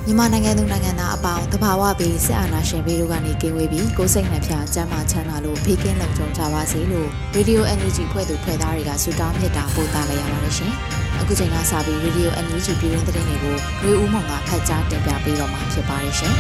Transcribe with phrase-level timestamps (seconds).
[0.06, 10.72] မြန်မာနိုင်ငံသူနိုင်ငံသားအပေါင်းတဘာဝပြီးစစ်အာဏာရှင်ပြည်တို့ကနေကင်းဝေးပြီးကိုယ်စိတ်နှပြစမ်းမချမ်းသာလို့ဖေးကင်းလုံခြုံကြပါစေလို့ Radio Energy ဖွဲ့သူဖွဲ့သားတွေကဆုတောင်းမြတ်တာပို့သလိုက်ရပါတယ်ရှင်။
[11.20, 13.54] အခုချိန်ကစပြီး Radio Energy ပြည်တွင်းသတင်းတွေကို
[13.84, 16.34] ရေဦးမောင်ကဖတ်ကြားတင်ပြပေးတော့မှာဖြစ်ပါတယ်ရှင်။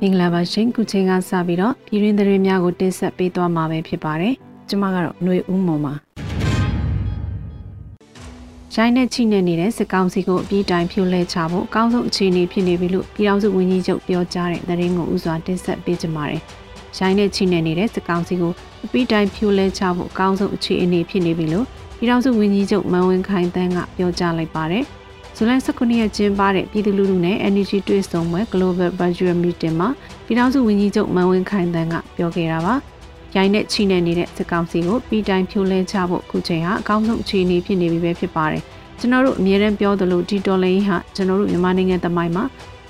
[0.00, 4.34] မင်္ဂလာပါရှင်ခုချိန်ကစပြီးတော့ပြည်တွင်းသတင်းများကိုတင်ဆက်ပေးသွားမှာပဲဖြစ်ပါတယ်။
[4.68, 5.94] ကျွန်မကတော့ຫນွေဦးမောင်ပါ
[8.74, 16.40] ရိုင်းနဲ့ချိနဲ့နေတဲ့စစ်ကောင်စီကိုအပြီးတိုင်ဖြိုလဲချဖို့အကောင်းဆုံးအခြေအနေဖြစ်နေပြီလို့ပြည်ထောင်စုဝန်ကြီးချုပ်ပြောကြားတဲ့သတင်းကိုဥစွာတင်ဆက်ပေးကြပါမယ်။
[16.98, 18.52] ရိုင်းနဲ့ချိနဲ့နေတဲ့စစ်ကောင်စီကို
[18.84, 21.66] အပြီးတိုင်ဖြိုလဲချဖို့အကောင်းဆုံးအခြေအနေဖြစ်နေပြီလို့
[21.98, 24.84] ပြည်ထောင်စုဝန်ကြီးချုပ်မန်ဝင်းခိုင်တန်းကပြောကြားလိုက်ပါတယ်။
[25.36, 29.88] ဇူလိုင်19ရက်ကျင်းပတဲ့ပြည်သူလူထုနဲ့ Energy တွေ့ဆုံပွဲ Global Virtual Meeting မှာ
[30.26, 32.74] ပြည်ထောင်စုဝန်ကြီးချုပ်မန်ဝင်းခိုင်တန်းကပြောခဲ့တာပါ။
[33.36, 38.62] ရိုင်းနဲ့ချိနေနေတဲ့စစ်ကောင်စီကိုပြီးတိုင်းဖြိုလဲချဖို့ခုချိန်ဟာအကောင်းဆုံးအခြေအနေဖြစ်နေပြီပဲဖြစ်ပါတယ်
[38.98, 42.44] ကျွန်တော်တို့အမြဲတမ်းပြောသလိုဒီတော်လိုင်းဟာကျွန်တော်တို့မြန်မာနိုင်ငံသမိုင်းမှာ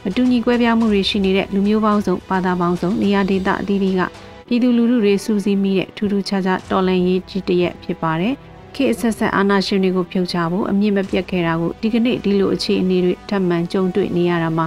[0.04, 4.00] မတူညီကွဲပြားမှုတွေရှိနေတဲ့လူမျိုးပေါင်းစုံဘာသာပေါင်းစုံနေရာဒေသအသီးသီးက
[4.48, 8.34] ပြည်သူလူထုတွေစူးစီးမိတဲ့ထူးထူးခြားခြားတော်လှန်ရေးကြီးတရက်ဖြစ်ပါတယ်
[8.74, 14.66] ခေတ်ဆက်ဆက်အာဏာရှင်တွေကိုဖြုတ်ချဖို့အမြင့်မပြတ်ခဲ့တာကိုဒီကနေ့ဒီလိုအခြေအနေတွေထပ်မံကြုံတွေ့နေရတာမှာ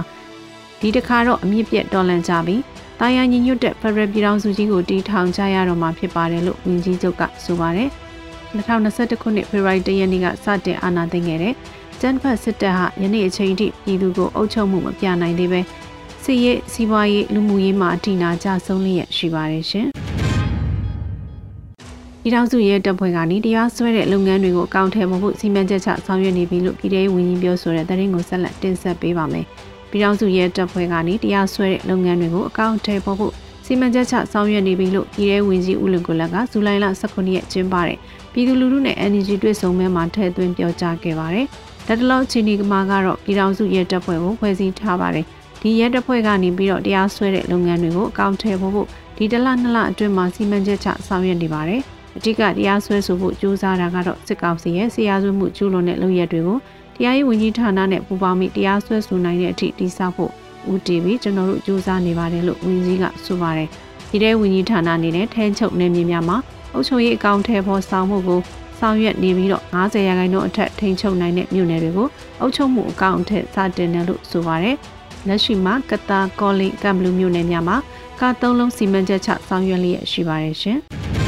[0.80, 2.60] ဒီတစ်ခါတော့အမြင့်ပြတ်တော်လှန်ကြပြီး
[3.00, 7.88] တာယာညီညွတ်တဲ့ဖရယ်ပြည်ထောင်စုကြီးကိုတည်ထောင်ကြရတော့မှာဖြစ်ပါတယ်လို့ဝန်ကြီးချုပ်ကဆိုပါတယ်။
[8.56, 11.54] 2021ခုနှစ်ဖေဖော်ဝါရီလရက်နေ့ကစတင်အာဏာသိမ်းခဲ့တဲ့
[12.00, 15.60] ကျန်းဖတ်စစ်တပ်ဟာယနေ့အချိန်ထိပြည်သူကိုအုပ်ချုပ်မှုမပြနိုင်သေးပဲ
[16.24, 19.88] စစ်ရေးစီးပွားရေးလူမှုရေးမှာအထိနာကြဆုံးလျက်ရှိပါတယ်ရှင်။
[22.22, 29.46] ပြည်ထောင်စုရဲတပ်ဖွဲ့ကနေတရားစွဲတဲ့လုပ်ငန်းတွေကိုအကောင့်ထဲပေါ်ဖို့စီမံချက်ချဆောင်ရွက်နေပြီလို့ပြည်ထောင်ဝန်ကြီးပြောဆိုတဲ့သတင်းကိုဆက်လက်တင်ဆက်ပေးပါမယ်။
[29.94, 33.32] ပြည်ထောင်စုရဲတပ်ဖွဲ့ကနေတရားစွဲတဲ့လုပ်ငန်းတွေကိုအကောင့်ထဲပေါ်ဖို့
[33.64, 37.98] စီမံချက်ချဆောင်ရွက်နေပြီလို့ပြည်ထောင်ဝင်ကြီးဦးလွန်ကိုလက်ကဇူလိုင်လ19ရက်ကျင်းပတဲ့
[38.32, 41.46] ပြည်သူလူထုနဲ့ NGO တွေ့ဆုံပွဲမှာထည့်သွင်းပြောကြားခဲ့ပါတယ်။
[41.86, 45.24] လက်တလုံးချီနီကမာကတော့ပြည်ထောင်စုရဲတပ်ဖွဲ့ကိုဖွဲ့စည်းထားပါတယ်။
[45.62, 51.80] ဒီရဲတပ်ဖွဲ့ကနေပြီးတော့တရားစွဲတဲ့လုပ်ငန်းတွေကိုအကောင့်ထဲပေါ်ဖို့ဒီတလနှစ်လအတွင်းမှာစီမံချက်ချဆောင်ရွက်နေပါတယ်။
[52.16, 56.58] အဓိကတရားစွဲဆိုဖို့ကြိုးစားတာကတော့စစ်ကောင်စီရဲ့ဆရာဆွေးမှုကျူးလွန်တဲ့လုပ်ရက်တွေကို
[56.96, 60.32] တရားရေးဝန်ကြီးဌာနနဲ့ပူးပေါင်းပြီးတရားစွဲဆိုနိုင်တဲ့အထိတိစောက်ဖို့
[60.72, 63.68] ဦးတည်ပြီးကျွန်တော်တို့စူးစမ်းနေပါတယ်လို့ဝန်ကြီးကဆိုပါတယ်။
[64.10, 66.36] ဒီတဲ့ဝန်ကြီးဌာနအနေနဲ့ထဲချုပ်နေမြေများမှာ
[66.74, 68.40] အုပ်ချုပ်ရေးအကောင့်ထဲပေါ်ဆောင်မှုကို
[68.78, 72.08] ဆောင်ရွက်နေပြီးတော့90ရာခိုင်နှုန်းအထက်ထိန်းချုပ်နိုင်တဲ့မြို့နယ်တွေကို
[72.40, 74.76] အုပ်ချုပ်မှုအကောင့်အထက်စတင်တယ်လို့ဆိုပါတယ်။
[75.28, 77.76] လက်ရှိမှာကတာကောလီကမ်ဘလူးမြို့နယ်များမှာ
[78.20, 80.80] ကားသုံးလုံးစီမံချက်ချဆောင်ရွက်လျက်ရှိပါတယ်ရှင်။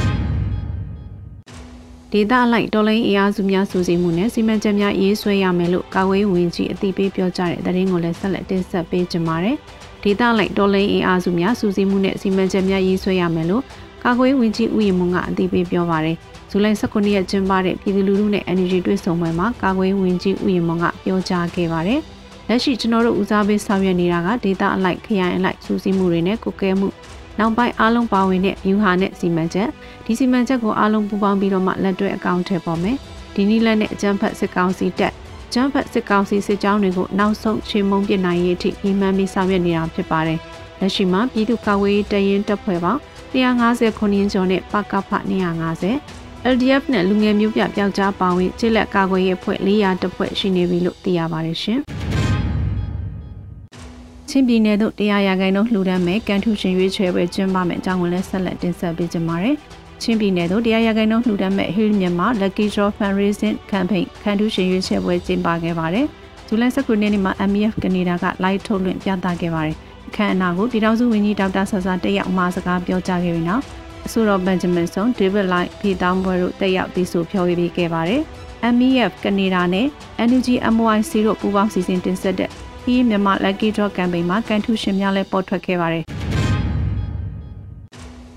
[2.13, 9.57] ဒေသအလိုက်တော်လိုင်းအင်အားစုများစုစည်းမှုနဲ့စီမံချက်များရေးဆွဲရမယ်လို့ကာဝေးဝင်ကြီးအသိပေးပြောကြားတဲ့သတင်းကိုလည်းဆက်လက်တင်ဆက်ပေးကြပါမယ်။
[10.03, 13.63] ဒေသအလိုက်တော်လိုင်းအင်အားစုများစုစည်းမှုနဲ့စီမံချက်များရေးဆွဲရမယ်လို့
[14.05, 16.17] ကာကွယ်ဝင်ကြီးဦးရင်မွန်ကအသိပေးပြောပါတယ်။
[16.51, 22.01] ဇူလိုင်19ရက်ကျင်းပတဲ့ပြည်သူလူထုနဲ့ Energy တွေ့ဆုံပွဲမှာကာကွယ်ဝင်ကြီးဦးရင်မွန်ကပြောကြားခဲ့ပါတယ်။
[22.49, 26.89] လက်ရှိကျွန်တော်တို့ဦးစားပေးဆောင်ရွက်နေတာကဒေသအလိုက်ခရိုင်အလိုက်စူးစီးမှုတွေနဲ့ကုကဲမှု
[27.39, 29.69] နောက်ပိုင်းအားလုံးပါဝင်တဲ့ယူဟာနဲ့စီမံချက်
[30.05, 32.97] ဒီစီမံချက်ကိုအားလုံးပူးပေါင်းပြီးတော့မှလက်တွဲအကောင့်ထည့်ပေါ်မယ်
[33.35, 35.13] ဒီနည်းလမ်းနဲ့အကြံဖတ်စစ်ကောင်စီတက်
[35.53, 40.41] ကျန်းဖတ်စစ်ကောင်စီစစ်ကြောင်းတွေကိုနောက်ဆုံးချေမှုန်းပစ်နိုင်ရေးအထိညီမှန်းပြီးဆောင်ရွက်နေတာဖြစ်ပါတယ်
[40.81, 43.01] လက်ရှိမှာပြည်သူ့ကာကွယ်ရေးတရင်တပ်ဖွဲ့ပေါင်း
[43.33, 45.11] 150ခုရင်းကျော်နဲ့ပကဖ
[45.81, 51.81] 250 LDF နဲ့လူငယ်မျိုးပြပျောက်ကြားပါဝင်ခြေလက်ကာကွယ်ရေးအဖွဲ့400တပ်ဖွဲ့ရှိနေပြီလို့သိရပါတယ်ရှင်။
[54.31, 59.57] ချင်းပြည်နယ်သို့တရားရဂိုင်တို့လှူဒန်းမဲ့ကန်ထူရှင်ရွေးချယ်ပွဲကျင်းပမယ်အကြောင်းကိုလည်းဆက်လက်တင်ဆက်ပေးကြပါမယ်။
[60.03, 66.07] ချင်းပြည်နယ်သို့တရားရဂိုင်တို့လှူဒန်းမဲ့ Hill မြန်မာ Lucky Draw Fundraising Campaign ကန်ထူရှင်ရွေးချယ်ပွဲကျင်းပခဲ့ပါတယ်။
[66.47, 69.77] ဇူလိုင်19ရက်နေ့မှာ MEF ကနေဒါက live ထုတ်လွှင့်ပြသခဲ့ပါတယ်။
[70.09, 73.63] အခမ်းအနားကိုပြည်ထောင်စုဝန်ကြီးဒေါက်တာဆဆာတက်ရောက်မှာစကားပြောကြားခဲ့ပြီးနောက်
[74.07, 78.21] အဆိုတော်ဘန်ဂျမင်ဆွန်ဒေးဗစ်လိုက်ဖီတောင်းပွဲတို့တက်ရောက်တည်ဆိုဖြောပေးခဲ့ပါတယ်။
[78.77, 79.87] MEF ကနေဒါနဲ့
[80.29, 82.51] NUG MYC တို့ပူးပေါင်းစီစဉ်တင်ဆက်တဲ့
[82.87, 86.05] ဒီမြန်မာ Lucky Draw Campaign မှာကန်ထူးရှင်များလည်းပေါ်ထွက်ခဲ့ပါတယ်။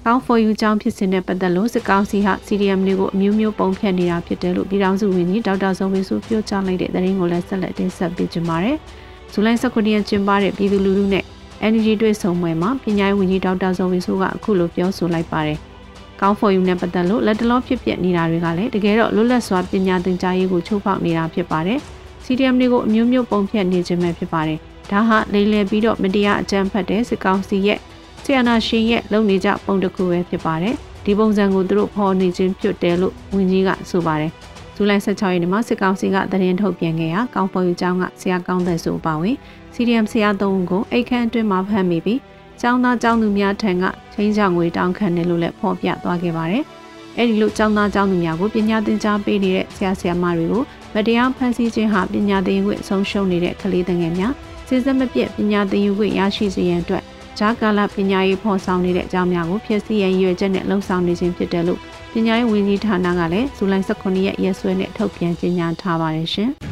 [0.03, 8.77] Count for You ကြောင့်ဖြစ်စဉ်နဲ့ပတ်သက်လို့စစ်ကောင်စီဟာ CDM တွေကိုအမျိုးမျိုးပုံဖြတ်နေတာဖြစ်တယ်လို့ပြည်ထောင်စုဝန်ကြီးဒေါက်တာဇော်ဝင်းစုပြောကြားလိုက်တဲ့သတင်းကိုလည်းဆက်လက်တင်ဆက်ပေးကြပါမယ်။
[9.31, 11.23] ဇူလိုင်19ရက်ကျင်းပတဲ့ပြည်သူလူထုနဲ့
[11.71, 15.57] NUG တွေ့ဆုံပွဲမှာပညာရေးဝန်ကြီးဒေါက်တာဇော်ဝင်းစုကအခုလိုပြောဆိုလိုက်ပါတယ်။
[16.21, 21.81] ကောင်းဖော်ယူနဲ့ပတ်သက်လို့လက်တလောဖြစ်ပျက်နေတာတွေကလည်းတကယ်တော့လွတ်လပ်စွာပညာသင်ကြားရေးကိုချိုးဖောက်နေတာဖြစ်ပါတယ်။
[22.31, 24.59] CDM တွေကိုအမျိုးမျိုးပုံဖြတ်နေခြင်းပဲဖြစ်ပါတယ်။
[24.91, 27.79] ဒါဟာလိမ့်လည်ပြီးတော့မတရားအကြမ်းဖက်တဲ့စစ်ကောင်စီရဲ့
[28.23, 34.31] ဆီယနာရှင်ရဲ့လုံနေကြပုံတစ်ခုပဲဖြစ်ပါတယ်။ဒီပုံစံကိုသူတို့ဖော်နေခြင်းဖြစ်တယ်လို့ဝန်ကြီးကဆိုပါတယ်။
[34.75, 39.35] ဇူလိုင်16ရက်နေ့မှာစစ်ကောင်စီကသတင်းထုတ်ပြန်ခဲ့ရာကောင်းဖော်ယူကျောင်းကဆရာကောင်းတဲ့ဆိုပါဝင်
[39.73, 42.19] CDM ဆရာသုံးဦးကိုအိတ်ခမ်းအတွင်းမှာဖမ်းမိပြီး
[42.61, 43.83] ကျောင်းသားကျောင်းသူများထံက
[44.13, 46.63] ချင်းချောင်ငွေတောင်းခံတယ်လို့လည်းဖော်ပြသွားခဲ့ပါတယ်။
[47.17, 50.63] အဲဒီလိုကျောင်းသားကျောင်းသူများကိုပညာသင်ကြားပေးနေတဲ့ဆရာဆရာမတွေကို
[50.95, 54.33] မတရားဖန်ဆီးခြင်းဟာပညာသင်ယူခွင့်ဆုံးရှုံးနေတဲ့ကလေးငယ်များ
[54.67, 57.03] စစ်စက်မပြတ်ပညာသင်ယူခွင့်ရရှိစေရန်အတွက်
[57.39, 61.79] ဂျာကာလပညာရေးဖော်ဆောင်နေတဲ့အကြောင်းများကိုဖြစ်စီရန်ရွယ်ချက်နဲ့လှုံ့ဆော်နေခြင်းဖြစ်တယ်လို့
[62.13, 66.51] ပညာရေးဝန်ကြီးဌာနကလည်းဇူလိုင်18ရက်ရက်စွဲနဲ့ထုတ်ပြန်ကြေညာထားပါတယ်ရှင်။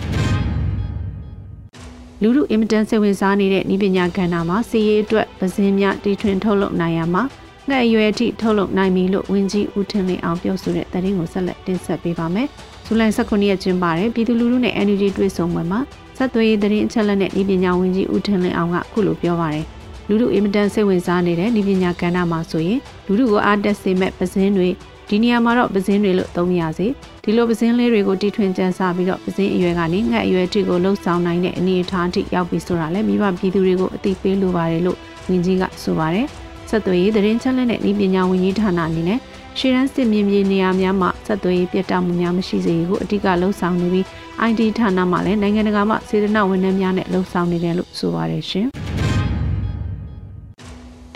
[2.21, 7.23] လူလူအင်မတန်စိတ်ဝင်စားနေတဲ့ဤပညာကဏ္ဍမှာစီရေးအတွက်ပစင်းများတီထွင်ထုတ်လုပ်နိုင်ရမှာ
[7.69, 12.49] ငှက်ရွယ်အထိထုတ်လုပ်နိုင်ပြီလို့ဝန်ကြီးဦးထင်းလင်းအောင်ပြောဆိုတဲ့သတင်းကိုဆက်လက်တင်ဆက်ပေးပါမယ်။
[12.89, 15.79] ဇူလိုင်19ရက်ကျင်းပတဲ့ပြည်သူလူထုနဲ့ NUG တွေ့ဆုံပွဲမှာ
[16.17, 19.65] ဆက်သွေးရေးသတင်းအချက်အလက်နဲ့ဤပညာဝန်ကြီးဦးထင်းလင်းအောင်ကအခုလိုပြောပါတယ်။
[20.07, 24.69] လူလူအင်မတန်စိတ်ဝင်စားနေတဲ့ဤပညာကဏ္ဍမှာဆိုရင်လူလူကိုအားတက်စေမဲ့ပစင်းတွေ
[25.09, 26.87] ဒီနေရာမှာတော့ပစင်းတွေလို့သုံးရစေ
[27.23, 34.97] ဒီလိုပစင်းလေးတွေကိုတီထွင်ကြံစားပြီးတော့ပစင်းအရွယ်ကနေငှက်အရွယ်အထိကိုလှုပ်ဆောင်နိုင်တဲ့အနေအထားအထိရောက်ပြီးဆိုတာလည်းမိဘပြည်သူတွေကိုအသိပေးလိုပါတယ်လို့
[35.29, 36.27] ဝန်ကြီးကဆိုပါတယ်
[36.69, 39.19] ဆက်သွယ်ရေးသတင်းချက်လက်နဲ့ဤပညာဝန်ကြီးဌာနအနေနဲ့
[39.59, 44.05] ရှေ့ရန်စစ်မြေမြေနေရာများမှာဆက်သွယ်ရေးပြတ်တောက်မှုများမရှိစေကိုအဓိကလှုံ့ဆော်နေပြီး
[44.49, 48.67] IT ဌာနမှလည်းနိုင်ငံတကာမှစေတနာဝန်ထမ်းများနဲ့လှုံ့ဆော်နေတယ်လို့ဆိုပါတယ်ရှင်။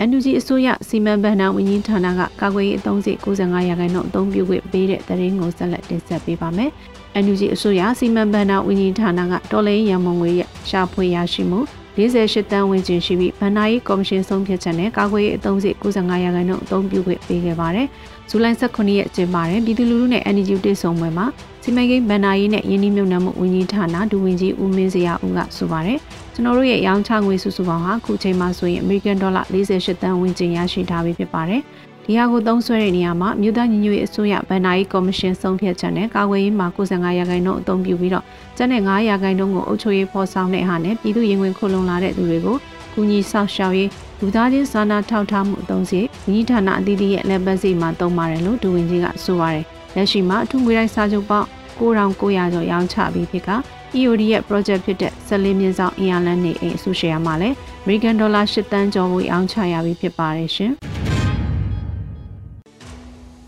[0.08, 6.70] NUG အစိုးရစီမံဘဏ္ဍာဝန်ကြီးဌာနကကာကွယ်ရေးအသုံးစရိတ်95ရာခိုင်နှုန်းအသုံးပြုခွင့်ပေးတဲ့သတင်းကိုဆက်လက်တင်ဆက်ပေးပါမယ်။
[7.24, 11.60] NUG အစိုးရစီမံဘဏ္ဍာဝန်ကြီးဌာနကတော်လိုင်းရန်မုံငွေရရှာဖွေရရှိမှု
[11.96, 17.86] 48တန်းဝန်းကျင်ရှိပြီးဗန္နာရေးကော်မရှင်ဆုံးဖြတ်ချက်နဲ့ကာကွယ်ရေးအသုံးစရိတ်95ရာခိုင်နှုန်းအသုံးပြုခွင့်ပေးခဲ့ပါတယ်။
[18.34, 21.26] ဇူလိုင်18ရက်ကျင်းပတဲ့ပြည်သူလူထုနဲ့ NGO တွေ့ဆုံပွဲမှာ
[21.62, 25.98] စီမံကိန်းဗန္နာရေးနဲ့ယင်းနှိမ့်နှံမှုဝန်ကြီးဌာနဒူဝင်ကြီးဦးမင်းစရာဦးကဆိုပါတယ်။
[26.34, 31.60] ကျွန်တော်တို့ရဲ့ရောင်းချငွေစုစုပေါင်းဟာခုချိန်မှာဆိုရင် American Dollar 48တန်းဝန်းကျင်ရရှိထားပြီဖြစ်ပါတယ်။
[32.04, 38.24] ဒီဟာကိုသုံးစွဲတဲ့နေရာမှာမြို့သားညီညွတ်ရေးအစိုးရဗန်နာရေးကော်မရှင်ဆုံးဖြတ်ချက်နဲ့ကာကွယ်ရေးမှာ95ရာခိုင်နှုန်းအသုံးပြုပြီးတော့
[38.56, 42.56] ကျန်တဲ့9ရာခိုင်နှုန်းကိုအုပ်ချုပ်ရေးဖော်ဆောင်တဲ့ဟာနဲ့ပြည်သူရင်ဝင်ခုလုံလာတဲ့သူတွေကို
[42.94, 43.88] ကူညီဆောက်ရှောက်ရေး
[44.24, 49.64] လူသားချင်းစာနာထောက်ထားမှုအသုံးစီဝန်ကြီးဌာနအသီးသီးရဲ့လက်ပတ်စီမှာသုံးပါတယ်လို့ဒူဝင်ကြီးကဆိုပါတယ်
[49.94, 51.48] လက်ရှိမှာအထူးငွေတိုင်းစာချုပ်ပေါင်း
[51.78, 53.50] 9900ကျော်ရောင်းချပြီးဖြစ်က
[53.98, 60.72] EOD ရဲ့ project ဖြစ်တဲ့14မြင်းဆောင်အင်အားလန်းနေအိမ်အစုရှယ်ယာမှာလည်း American Dollar 8တန်းကျော်ကိုရောင်းချရပြီးဖြစ်ပါတယ်ရှင်။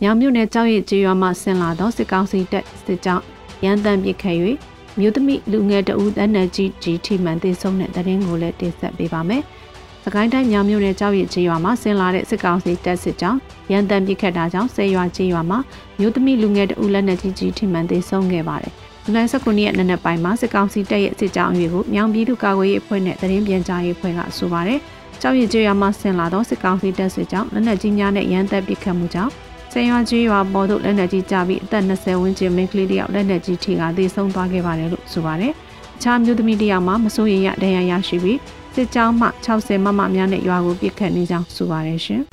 [0.00, 3.24] မြောင်မြို့နယ်ကြောက်ရည်ကျေးရွာမှဆင်လာသောစစ်ကောင်စီတပ်စစ်ကြောင်း
[3.64, 4.36] ရန်တမ်းပစ်ခတ်၍
[4.98, 9.44] မြို့သမီးလူငယ်တဦးတန်းနယ်ကြီးကြီးထိမှန်သိဆုံးတဲ့တရင်ကိုလည်းတင်ဆက်ပေးပါမယ်။
[10.06, 13.38] စကိုင်းတိုင်းမြောင်မြို့နယ်ကြောက်ရည်ကျေးရွာမှာဆင်လာတဲ့စစ်ကောင်စီတပ်စစ်ကြောင်း
[13.72, 15.58] ရန်တမ်းပစ်ခတ်တာကြောင့်ဆယ်ရွာကျေးရွာမှာ
[15.98, 18.72] မြို့သမီးလူငယ်တဦးလက်နက်ကြီးကြီးထိမှန်သိဆုံးခဲ့ပါတယ်။
[19.04, 24.78] ဇူလိုင်19ရက်နေ့နက်ပိုင်းမှာစစ်ကောင်စီတပ်ရဲ့စစ်ကြောင်းအွေကိုမြောင်ပြည်သူ့ကာကွယ်ရေးအဖွဲ့နဲ့တရင်ပြန်ကြားရေးအဖွဲ့ကဆိုပါတယ်။
[25.20, 29.32] ကြောက်ရည်ကျေးရွာမှာဆင်လာသောစစ်ကောင်စီတပ်စစ်ကြောင်းလက်နက်ကြီးများနဲ့ရန်တပ်ပစ်ခတ်မှုကြောင့်
[29.72, 35.52] ဆယ်ရွာကြီးရွာပေါ်သို့လက်နက်ကြီးကျပြီးအသက်20ဝန်းကျင်မိန်းကလေးတယောက်လက်နက်ကြီးထိကသေဆုံးသွားခဲ့ပါတယ်လို့ဆိုပါတယ်။
[35.96, 38.38] အခြားမျိုးသမီးတယောက်မှမစိုးရိမ်ရဒဏ်ရာရရှိပြီး
[38.74, 42.22] စစ်ကြောင်းမှ60မမများနဲ့ရွာကိုပစ်ခတ်နေကြောင်းဆိုပါတယ်ရှင်။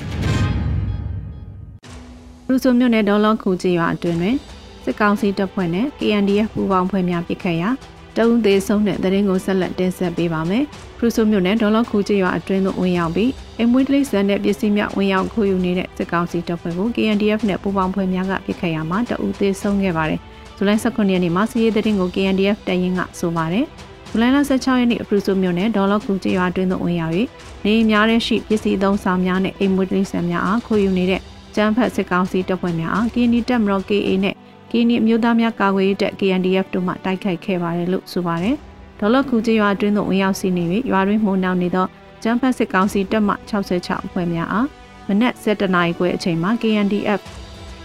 [2.47, 4.35] လူစုမြို့နယ်ဒေါ်လောခုကြီးရွာအတွင်းတွင်
[4.83, 7.69] စစ်ကောင်စီတပ်ဖွဲ့နဲ့ KNDF ပူးပေါင်းဖွဲ့များပစ်ခတ်ရာ
[8.15, 10.63] တအုံသေးဆုံးတဲ့တရင်ကိုဆက်လက်တင်ဆက်ပေးပါမယ်။
[10.97, 20.19] ဖရူဆိုမြို့နယ်ဒေါ်လောခုကြီးရွာအတွင်းသို့ဝင်ရောက်ပြီးအိမ်မွေးတိစံတဲ့ပစ္စည်းများဝင်ရောက်ခိုးယူနေတဲ့စစ်ကောင်စီတပ်ဖွဲ့ကို KNDF နဲ့ပူးပေါင်းဖွဲ့များကပစ်ခတ်ရမှာတအုပ်သေးဆုံးခဲ့ပါတယ်။
[20.57, 23.65] ဇူလိုင်18ရက်နေ့မှာစီးရဲတဲ့တင်ကို KNDF တရင်ကဆိုပါတယ်။
[24.13, 27.13] ဇူလိုင်16ရက်နေ့အဖရူဆိုမြို့နယ်ဒေါ်လောက်ကူကျေးရွာတွင်သို့ဝင်ရောက်၍
[27.65, 31.21] နေများတဲ့ရှိပစ္စည်းသုံးဆောင်များနဲ့အိမ်မွေးတိစံများအားခိုးယူနေတဲ့
[31.55, 34.35] ကျန်းဖတ်စစ်ကောင်စီတပ်ဖွဲ့များအား KND တပ်မတော် KA နဲ့
[34.69, 38.55] KND အမျိုးသားများကာကွယ်ရေးတပ် KNDF တို့မှတိုက်ခိုက်ခဲ့ပါတယ်လို့ဆိုပါတယ်။
[38.99, 41.87] ဒေါ်လောက်ကူကျေးရွာတွင်သို့ဝင်ရောက်စီးနေ၍ရွာတွင်မှုန်နှောင်နေသော
[42.23, 44.67] ကျန်းဖတ်စစ်ကောင်စီတပ်မှ66အဖွဲ့များအား
[45.07, 47.21] မနက်7:00နာရီခွဲအချိန်မှာ KNDF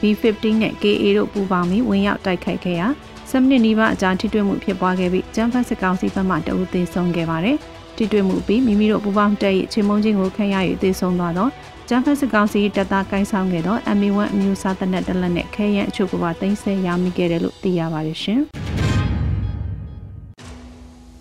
[0.00, 2.88] B15 နဲ့ KA တို့ပူးပေါင်းပြီးဝင်ရောက်တိုက်ခိုက်ခဲ့ရာ
[3.30, 7.56] 7မိနစ်နီးပါးအကြာထိတွေ့မှုဖြစ်ပွားခဲ့ပြီးကျန်းဖတ်စစ်ကောင်စီဘက်မှတအူသေဆုံးခဲ့ပါတယ်။
[7.96, 11.48] ထိတွေ့မှုပြီးမိမိတို့ပူးပေါင်းတပ်၏ချင်းမုံချင်းကိုခံရ၍သေဆုံးသွားသော
[11.88, 18.40] ဂျမ်ဖတ်စစ်ကောင်စီတပ်သားကိုင်းဆောင်ခဲ့သော MA1 အမျိုးအစားတပ်နက်တလက်နဲ့ခဲရန်အချို့ကပါတင်ဆက်ရမိခဲ့တယ်လို့သိရပါတယ်ရှင်။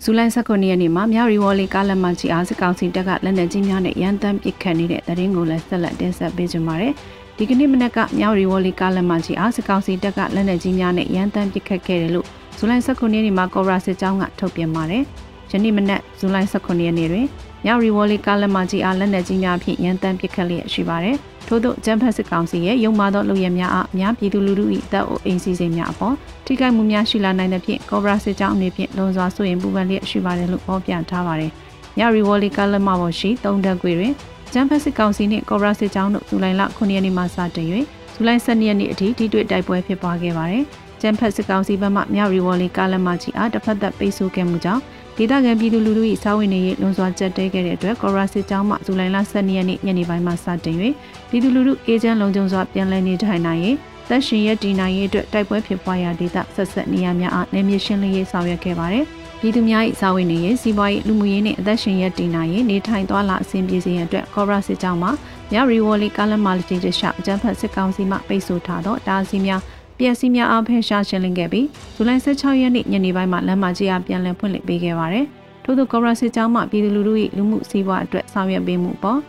[0.02, 6.94] ဇူလိုင်19ရက်နေ့မှာမြရီဝေါ်လီကားလက်မှကြီးအားစစ်ကောင်စီတပ်ကလက်နက်ကြီးများနဲ့ရန်တမ်းပစ်ခတ်နေတဲ့တရင်ကိုလည်းဆက်လက်တင်ဆက်ပေးကြပါမယ်။
[7.38, 12.26] ဒီကနေ့မနက်ကမြရီဝေါ်လီကားလက်မှကြီးအားစစ်ကောင်စီတပ်ကလက်နက်ကြီးများနဲ့ရန်တမ်းပစ်ခတ်ခဲ့တယ်လို့
[12.58, 15.02] ဇူလိုင်19ရက်နေ့မှာကော်ရာစစ်ကြောင်းကထုတ်ပြန်ပါတယ်။
[15.50, 17.26] ယနေ့မနက်ဇူလိုင်19ရက်နေ့တွင်
[17.64, 21.16] မြောက်ရီဝေါ်လီကားလက်မကြီးအားလက်နက်ကြီးများဖြင့်ရန်တမ်းပစ်ခတ်လျက်ရှိပါတယ်။
[21.48, 26.14] ထို့သောဂျမ်ဖတ်စစ်ကောင်စီရဲ့ရုံမာသောလူရဲများအားအများပြည်သူလူထု၏တပ်အိုအိမ်စီစဉ်များအပေါ်
[26.46, 31.52] ထိခိုက်မှုများရှိလာနိုင်တဲ့ဖြင့်ကော်ဘရာစစ်ကြောင်းအနေဖြင့်လွန်စွာဆိုရင်ပူပန်လျက်ရှိပါတယ်လို့ဖော်ပြထားပါတယ်။
[31.98, 34.12] မြောက်ရီဝေါ်လီကားလက်မပေါ်ရှိ၃တက်ကွေတွင်
[34.58, 37.66] ဂျမ်ဖတ်စစ်ကောင်စီနှင့်ကော်ဘရာစစ်ကြောင်းတို့ဇူလိုင်လ9ရက်နေ့မှစတင်၍
[38.14, 40.64] ဇူလိုင်12ရက်နေ့အထိထိတွေ့တိုက်ပွဲဖြစ်ပွားခဲ့ပါတယ်။
[41.00, 44.82] ဂျမ်ဖတ်စစ်ကောင်စီဘက်မှမြောက်ရီဝေါ်လီကားလက်မကြီးအားတစ်ဖက်သက်ပိတ်ဆို့ခဲ့မှုကြောင့်
[45.16, 50.76] ဒေသခံပြည်သူလူထု၏စာဝင်နေရေးလွန်စွာကြက်တဲခဲ့တဲ့အတွက်ကော်ရာစစ်ကြောင်းမှဇူလိုင်လ12ရက်နေ့ညနေပိုင်းမှာစတင်၍
[51.28, 53.76] ပြည်သူလူထုအေဂျင့်လုံခြုံစွာပြန်လည်နေထိုင်နိုင်ရေး
[54.08, 59.06] သက်ရှင်ရည်တည်နိုင်ရေးအတွက်တိုက်ပွဲဖြစ်ပွားရာဒေသဆက်ဆက်နေရာများအားနေမြေရှင်းလင်းရေးဆောင်ရွက်ခဲ့ပါတယ်။
[59.46, 65.08] ပြည်သူများ၏စာဝင်နေရေးစီးပွားရေးလူမှုရေးနှင့်အသက်ရှင်ရည်တည်နိုင်ရေးနေထိုင်သွားလာအဆင်ပြေစေရန်အတွက်ကော်ရာစစ်ကြောင်းမှ
[65.52, 69.60] မြရီဝေါ်လီကာလမာလတီတရှောက်ဂျမ်ဖတ်စစ်ကောင်စီမှပိတ်ဆို့ထားသောတားဆီးများ
[69.98, 75.24] ပျက်စီးများအားဖယ်ရှားရှင်းလင်းခဲ့ပြီးဇူလိုင်16ရက်နေ့ညနေပိုင်းမှာလမ်းမကြီးအားပြန်လည်ဖွင့်လှစ်ပေးခဲ့ပါတယ်။
[75.64, 79.20] ထို့သောကော်ရစစ်ကြောင်းမှပြည်သူလူထု၏လူမှုစီးပွားအတွက်ဆောင်ရွက်ပေးမှုပေါ်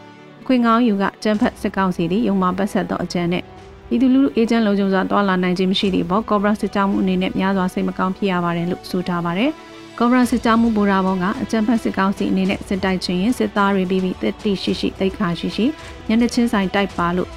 [0.47, 3.43] ခွင်ကောင်းယူကကျန်းဖက်စစ်ကောင်စီသည်ယုံမှပတ်ဆက်သောအကြံနဲ့
[3.88, 9.51] ပြည်သူလူထုအေဂျင့်လုံခြုံစွာတွာလာနိုင်ခြင်းမရှိသည့်ဘောကော်ရစစ်ကြောင်းမှုအနေနဲ့များစွာစိတ်မကောင်းဖြစ်ရပါတယ်လို့ဆိုထားပါတယ်။
[10.00, 15.66] ကော်ရစစ်ကြောင်းမှုဘူရာဘောကအကြံဖက်စစ်ကောင်စီအနေနဲ့စစ်တိုက်ခြင်းရင်စစ်သားတွေပြီးပြီးတက်တိရှိရှိတိတ်ခါရှိရှိ
[16.08, 17.30] ညနေချင်းဆိုင်တိုက်ပါလို့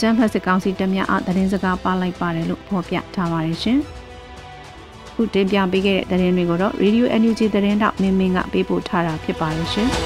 [0.00, 3.78] ကျန်းဖက်စစ်ကောင်စီတမများအသတင်းစကားပါလိုက်ပါတယ်လို့ဖော်ပြထားပါတယ်ရှင်။
[5.14, 9.88] ခုတင်ပြပေးခဲ့တဲ့သတင်းတွေကိုတော့ Radio NUG သတင်းတောက်မင်းမင်းကပေးပို့ထားတာဖြစ်ပါတယ်ရှင်။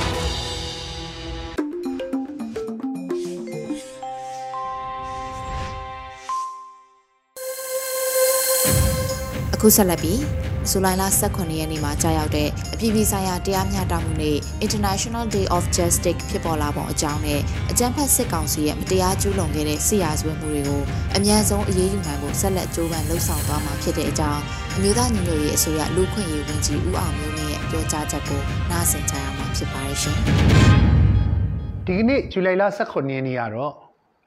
[9.55, 14.37] အခုဆက်လက်ပြီး ဇူလိုင်လ18ရက်နေ့မှာကြာရောက်တဲ့အပြည်ပြည်ဆိုင်ရာတရားမျှတမှုနေ့
[14.67, 17.41] International Day of Justice ဖြစ်ပေါ်လာပုံအကြောင်းနဲ့
[17.71, 20.83] အကြမ်းဖက်စစ်ကောင်စီရဲ့မတရားကျူးလွန်ခဲ့တဲ့စစ်ရာဇဝတ်မှုတွေကို
[21.17, 24.43] အများဆုံးအရေးယူနိုင်ဖို့ဆက်လက်ကြိုးပမ်းလှုံ့ဆော်သွားမှာဖြစ်တဲ့အကြောင်း
[24.77, 28.41] အမျိုးသားညီညွတ်ရေးအစိုးရလူခွင့်ရေးဝန်ကြီးဦးအောင်မျိုးမြင့်ရဲ့ပြောကြားချက်ကို
[28.71, 30.17] နားဆင်ကြရမှာဖြစ်ပါတယ်ရှင်။
[31.87, 33.73] ဒီကနေ့ဇူလိုင်လ18ရက်နေ့ကတော့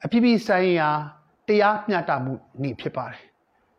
[0.04, 0.90] အပြည်ပြည်ဆိုင်ရာ
[1.48, 3.33] တရားမျှတမှုနေ့ဖြစ်ပါတယ်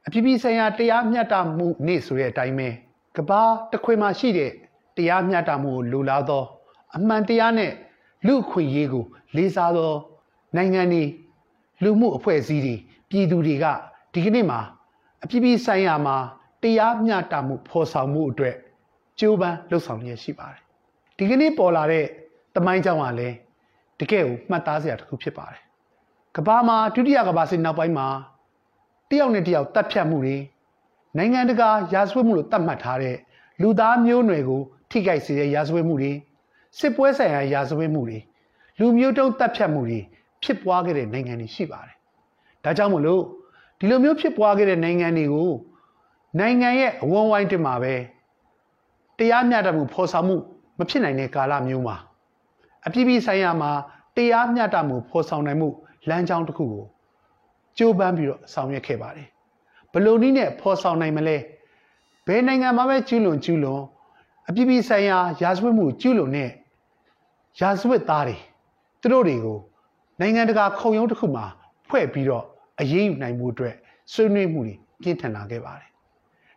[0.07, 2.69] အပြည်ပြည်ဆိုင်ရာတရားမျှတမှုနေ့ဆိုတဲ့အတိုင်းပဲ
[3.15, 4.51] ကဘာတစ်ခွေမှာရှိတဲ့
[4.97, 6.43] တရားမျှတမှုကိုလိုလားသော
[6.95, 7.71] အမှန်တရားနဲ့
[8.27, 9.93] လူအခွင့်အရေးကို လေးစားသော
[10.55, 11.03] နိုင်ငံတွေ
[11.83, 12.75] လူမှုအဖွဲ့အစည်းတွေ
[13.09, 13.65] ပြည်သူတွေက
[14.13, 14.59] ဒီကနေ့မှာ
[15.23, 16.17] အပြည်ပြည်ဆိုင်ရာမှာ
[16.61, 18.55] တရားမျှတမှုဖော်ဆောင်မှုအတွက်
[19.19, 20.61] ကြိုးပမ်းလှုပ်ဆောင်ရရှိပါတယ်
[21.17, 22.05] ဒီကနေ့ပေါ်လာတဲ့
[22.55, 23.35] တမိုင်းကြောင်ကလည်း
[23.99, 25.61] တကယ်ကိုမှတ်သားစရာတစ်ခုဖြစ်ပါတယ်
[26.35, 28.07] ကဘာမှာဒုတိယကဘာစစ်နောက်ပိုင်းမှာ
[29.09, 30.37] တယောက်နဲ့တယောက်တတ်ဖြတ်မှုတွေ
[31.17, 33.17] နိုင်ငံတကာရာဇဝတ်မှုလို့သတ်မှတ်ထားတဲ့
[33.61, 36.11] လူသားမျိုးနွယ်ကိုထိခိုက်စေတဲ့ရာဇဝတ်မှုတွေ
[36.79, 38.19] စစ်ပွဲဆိုင်ရာရာဇဝတ်မှုတွေ
[38.79, 39.99] လူမျိုးတုံးတပ်ဖြတ်မှုတွေ
[40.43, 41.95] ဖြစ်ပွားခဲ့တဲ့နိုင်ငံတွေရှိပါတယ်။
[42.63, 43.21] ဒါကြောင့်မလို့
[43.79, 45.51] ဒီလိုမျိုးဖြစ်ပွားခဲ့တဲ့နိုင်ငံတွေကို
[46.39, 47.93] နိုင်ငံရဲ့အဝန်းဝိုင်းတင်မှာပဲ
[49.17, 50.35] တရားမျှတမှုဖော်ဆောင်မှု
[50.77, 51.95] မဖြစ်နိုင်တဲ့ကာလမျိုးမှာ
[52.85, 53.71] အပြည်ပြည်ဆိုင်ရာမှာ
[54.15, 55.69] တရားမျှတမှုဖော်ဆောင်နိုင်မှု
[56.09, 56.85] လမ်းကြောင်းတစ်ခုကို
[57.77, 59.27] ကြိုးပမ်းပြီးတော့ဆောင်ရွက်ခဲ့ပါတယ်
[59.91, 61.37] ဘလို့နည်းနဲ့ဖော်ဆောင်နိုင်မလဲ
[62.27, 63.81] ဘယ်နိုင်ငံမှာပဲကျူးလွန်ကျူးလွန်
[64.47, 66.49] အပြည်ပြည်ဆိုင်ရာရာဇဝတ်မှုကျူးလွန်တဲ့
[67.59, 68.37] ရာဇဝတ်သားတွေ
[69.01, 69.59] သူတို့တွေကို
[70.19, 71.45] နိုင်ငံတကာခုံရုံးတစ်ခုမှာ
[71.89, 72.45] ဖွဲ့ပြီးတော့
[72.79, 73.75] အရေးယူနိုင်မှုအတွက်
[74.13, 75.89] ဆွေးနွေးမှုတွေပြင်းထန်လာခဲ့ပါတယ်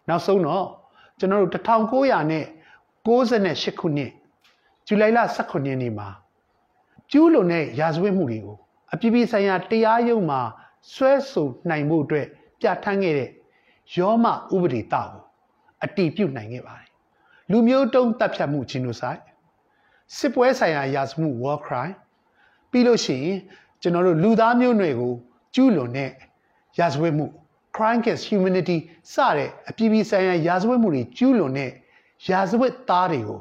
[0.08, 0.66] နောက်ဆုံးတော့
[1.18, 2.44] ကျွန်တော်တို့1900နဲ့
[3.06, 4.10] 68ခုနှစ်
[4.86, 6.08] ဇူလိုင်လ18ရက်နေ့မှာ
[7.10, 8.56] ကျူးလွန်တဲ့ရာဇဝတ်မှုတွေကို
[8.92, 10.40] အပြည်ပြည်ဆိုင်ရာတရားရုံးမှာ
[10.92, 12.26] ဆွဲဆိုနိုင်မှုအတွက်
[12.60, 13.30] ပြဋ္ဌာန်းခဲ့တဲ့
[13.96, 15.22] ယောမဥပဒေတာကို
[15.84, 16.88] အတည်ပြုနိုင်ခဲ့ပါတယ်
[17.50, 19.22] လူမျိုးတုံးတပ်ဖြတ်မှု genocide
[20.16, 21.96] စစ်ပွဲဆိုင်ရာရာဇဝမှု war crime
[22.70, 23.38] ပြီးလို့ရှိရင်
[23.82, 25.14] ကျွန်တော်တို့လူသားမျိုးနွယ်ကို
[25.54, 26.10] ကျူးလွန်တဲ့
[26.78, 27.26] ရာဇဝတ်မှု
[27.76, 28.78] crime against humanity
[29.12, 31.70] စတဲ့အပြည်ပြည်ဆိုင်ရာရာဇဝတ်မှုတွေကျူးလွန်တဲ့
[32.30, 33.40] ရာဇဝတ်သားတွေကို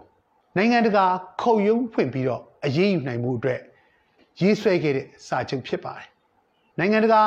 [0.57, 1.05] နိုင်ငံတကာ
[1.41, 3.59] ခုံရုံးဖွင့်ပြီးတော့အရေးယူနိုင်မှုအတွက်
[4.41, 6.07] ရေးဆွဲခဲ့တဲ့စာချုပ်ဖြစ်ပါတယ်
[6.79, 7.21] နိုင်ငံတကာ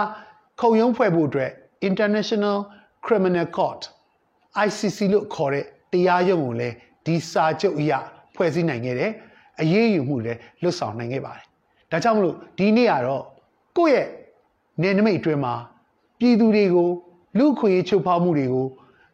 [0.60, 1.50] ခုံရုံးဖွဲ့ဖို့အတွက်
[1.88, 2.58] International
[3.06, 3.82] Criminal Court
[4.66, 6.74] ICC လို့ခေါ်တဲ့တရားရုံးကိုလည်း
[7.06, 7.92] ဒီစာချုပ်အရ
[8.34, 9.10] ဖွဲ့စည်းနိုင်ခဲ့တယ်
[9.60, 11.44] အရေးယူမှုလည်းလွတ်ဆောင်နိုင်ခဲ့ပါတယ်
[11.90, 13.24] ဒါကြောင့်မလို့ဒီနေ့ကတော့
[13.76, 14.06] ကိုယ့်ရဲ့
[14.82, 15.54] နယ်နိမိတ်အတွင်းမှာ
[16.18, 16.88] ပြည်သူတွေကို
[17.38, 18.66] လူခွင့်ရေးချုပ်ဖောက်မှုတွေကို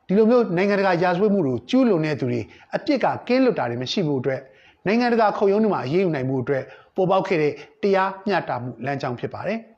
[0.06, 2.40] ဒီလိုမျိုးနိုင်ငံတကာရာဇဝတ်မှုတွေကိုကျူးလွန်တဲ့သူတွေ
[2.76, 4.40] အပြစ်ကကင်းလွတ်တာတွေမရှိဖို့အတွက်
[4.86, 6.62] နိုင်ငံတကာခုံရုံးတွေမှာအရေးယူနိုင်မှုအတွက်
[6.96, 7.52] ပေါ်ပေါက်ခဲ့တဲ့
[7.82, 9.60] တရားမျှတမှုလမ်းကြောင်းဖြစ်ပါတယ်။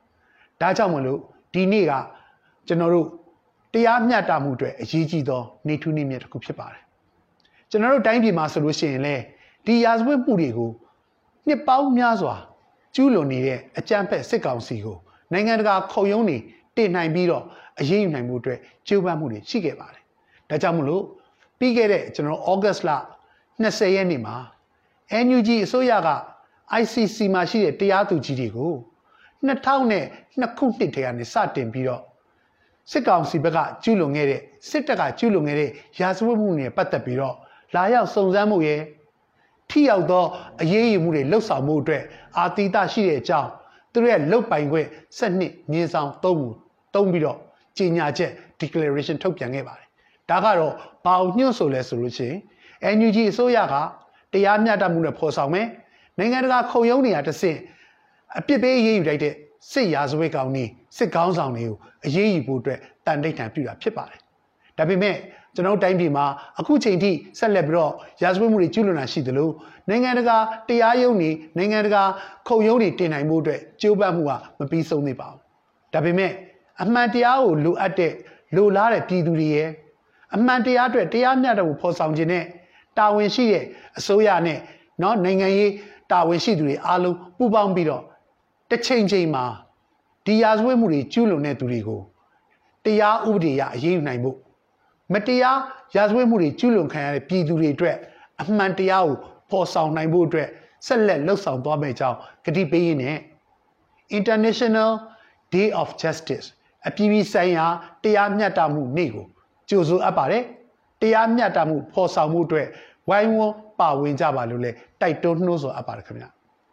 [0.61, 1.19] ဒါကြောင့်မလို့
[1.53, 1.93] ဒီနေ့က
[2.67, 3.07] ကျွန်တော်တို့
[3.73, 6.81] တရားမျှတမှုအတွက်အရေးကြီးသောနေထူးနေမြတ်တစ်ခုဖြစ်ပါတယ်။
[7.69, 9.23] ကျွန်တော်တို့တိုင်းပြည်မှာဆိုလို့ရှိရင်လည်း
[9.65, 10.71] ဒီရာဇဝတ်မှုတွေကို
[11.47, 12.35] နှစ်ပေါင်းများစွာ
[12.95, 14.97] ကျူးလွန်နေတဲ့အကြမ်းဖက်စစ်ကောင်စီကို
[15.31, 16.37] နိုင်ငံတကာခုံရုံးတွေ
[16.75, 17.43] တင်နိုင်ပြီးတော့
[17.79, 20.03] အရေးယူနိုင်မှုအတွက်ကြိုးပမ်းမှုတွေရှိခဲ့ပါတယ်။
[20.49, 21.03] ဒါကြောင့်မလို့
[21.59, 22.91] ပြီးခဲ့တဲ့ကျွန်တော်ဩဂတ်စ်လ
[23.63, 24.35] 20ရက်နေ့မှာ
[25.25, 26.09] NUG အစိုးရက
[26.81, 28.73] ICC မှာရှိတဲ့တရားသူကြီးတွေကို
[29.47, 32.01] 2002ခုနှစ်တည်းကနေစတင်ပြီးတော့
[32.91, 35.69] စစ်ကောင်စီဘက်ကကျူးလွန်ခဲ့တဲ့စစ်တပ်ကကျူးလွန်ခဲ့တဲ့
[35.99, 37.35] ရာဇဝတ်မှုတွေပတ်သက်ပြီးတော့
[37.75, 38.81] လာရောက်စုံစမ်းမှုရဲ့
[39.69, 40.25] ထိရောက်သော
[40.61, 42.03] အရေးယူမှုတွေလှုပ်ဆောင်မှုအတွက်
[42.37, 43.49] အာတိတရှိတဲ့အကြောင်း
[43.91, 46.49] သူတို့ရဲ့လုတ်ပိုင်ခွင့်စနစ်မြေဆောင်သုံးမှု
[46.93, 47.37] သုံးပြီးတော့
[47.77, 48.31] ကြေညာချက်
[48.61, 49.87] declaration ထုတ်ပြန်ခဲ့ပါတယ်
[50.29, 50.73] ဒါကတော့
[51.05, 52.31] ဘာအောင်ညွှန်ဆိုလဲဆိုလို့ရှိရ
[52.89, 53.75] င် NUG အစိုးရက
[54.33, 55.67] တရားမျှတမှုနဲ့ဖော်ဆောင်မယ်
[56.17, 57.57] နိုင်ငံတကာခုံရုံးတွေကတဆင့်
[58.38, 59.34] အပြစ်ပေးရေးယူလိုက်တဲ့
[59.72, 60.64] စစ်ရာဇဝတ်ကောင်တွေ
[60.96, 64.20] စစ်ကောင်းဆောင်တွေကိုအရေးယူဖို့အတွက်တန်တိတ်တန်ပြုတာဖြစ်ပါတယ်
[64.78, 65.16] ဒါပေမဲ့
[65.54, 66.24] ကျွန်တော်တိုင်းပြည်မှာ
[66.58, 69.50] အခုချိန်ထိဆက်လက်ပြီးတော့ရာဇဝတ်မှုတွေကျူးလွန်တာရှိသလို
[69.88, 70.36] နိုင်ငံတကာ
[70.68, 72.02] တရားရုံးတွေနိုင်ငံတကာ
[72.48, 75.40] ခုံရုံးတွေတင်နိုင်မှုအတွက်ကြိုးပမ်းမှုကမပြီးဆုံးသေးပါဘူး
[75.92, 76.32] ဒါပေမဲ့
[76.82, 78.12] အမှန်တရားကိုလိုအပ်တဲ့
[78.56, 79.68] လိုလားတဲ့ပြည်သူတွေရဲ့
[80.34, 82.44] အမှန်တရားအတွက်တရားမျှတမှုဖော်ဆောင်ခြင်းနဲ့
[82.98, 83.64] တာဝန်ရှိတဲ့
[83.98, 84.58] အစိုးရနဲ့
[85.00, 85.72] เนาะနိုင်ငံရေး
[86.10, 88.02] တာဝန်ရှိသူတွေအားလုံးပူးပေါင်းပြီးတော့
[88.69, 89.45] တစ်ချိန်ချိန်မှာ
[90.25, 92.01] ဒီရာဇဝတ်မှုတွေကျူးလွန်တဲ့သူတွေကို
[92.85, 94.37] တရားဥပဒေအရအရေးယူနိုင်ဖို့
[95.13, 95.59] မတရား
[95.95, 97.97] ရာဇဝတ်မှုတွေကျူးလွန်ခံရတဲ့ပြည်သူတွေအတွက်
[98.41, 99.15] အမှန်တရားကို
[99.51, 100.49] ပေါ်ဆောင်နိုင်ဖို့အတွက်
[100.87, 103.17] ဆက်လက်လှုပ်ဆောင်သွားမယ့်အကြောင်းကတိပေးရင်းနဲ့
[104.17, 104.91] International
[105.55, 106.47] Day of Justice
[106.87, 107.65] အပြည်ပြည်ဆိုင်ရာ
[108.03, 109.25] တရားမျှတမှုနေ့ကို
[109.69, 110.43] ကြိုဆိုအပ်ပါတယ်
[111.01, 112.67] တရားမျှတမှုဖော်ဆောင်မှုအတွက်
[113.09, 114.71] ဝိုင်းဝန်းပါဝင်ကြပါလို့လဲ
[115.01, 116.25] တိုက်တွန်းနှိုးဆော်အပ်ပါတယ်ခင်ဗျ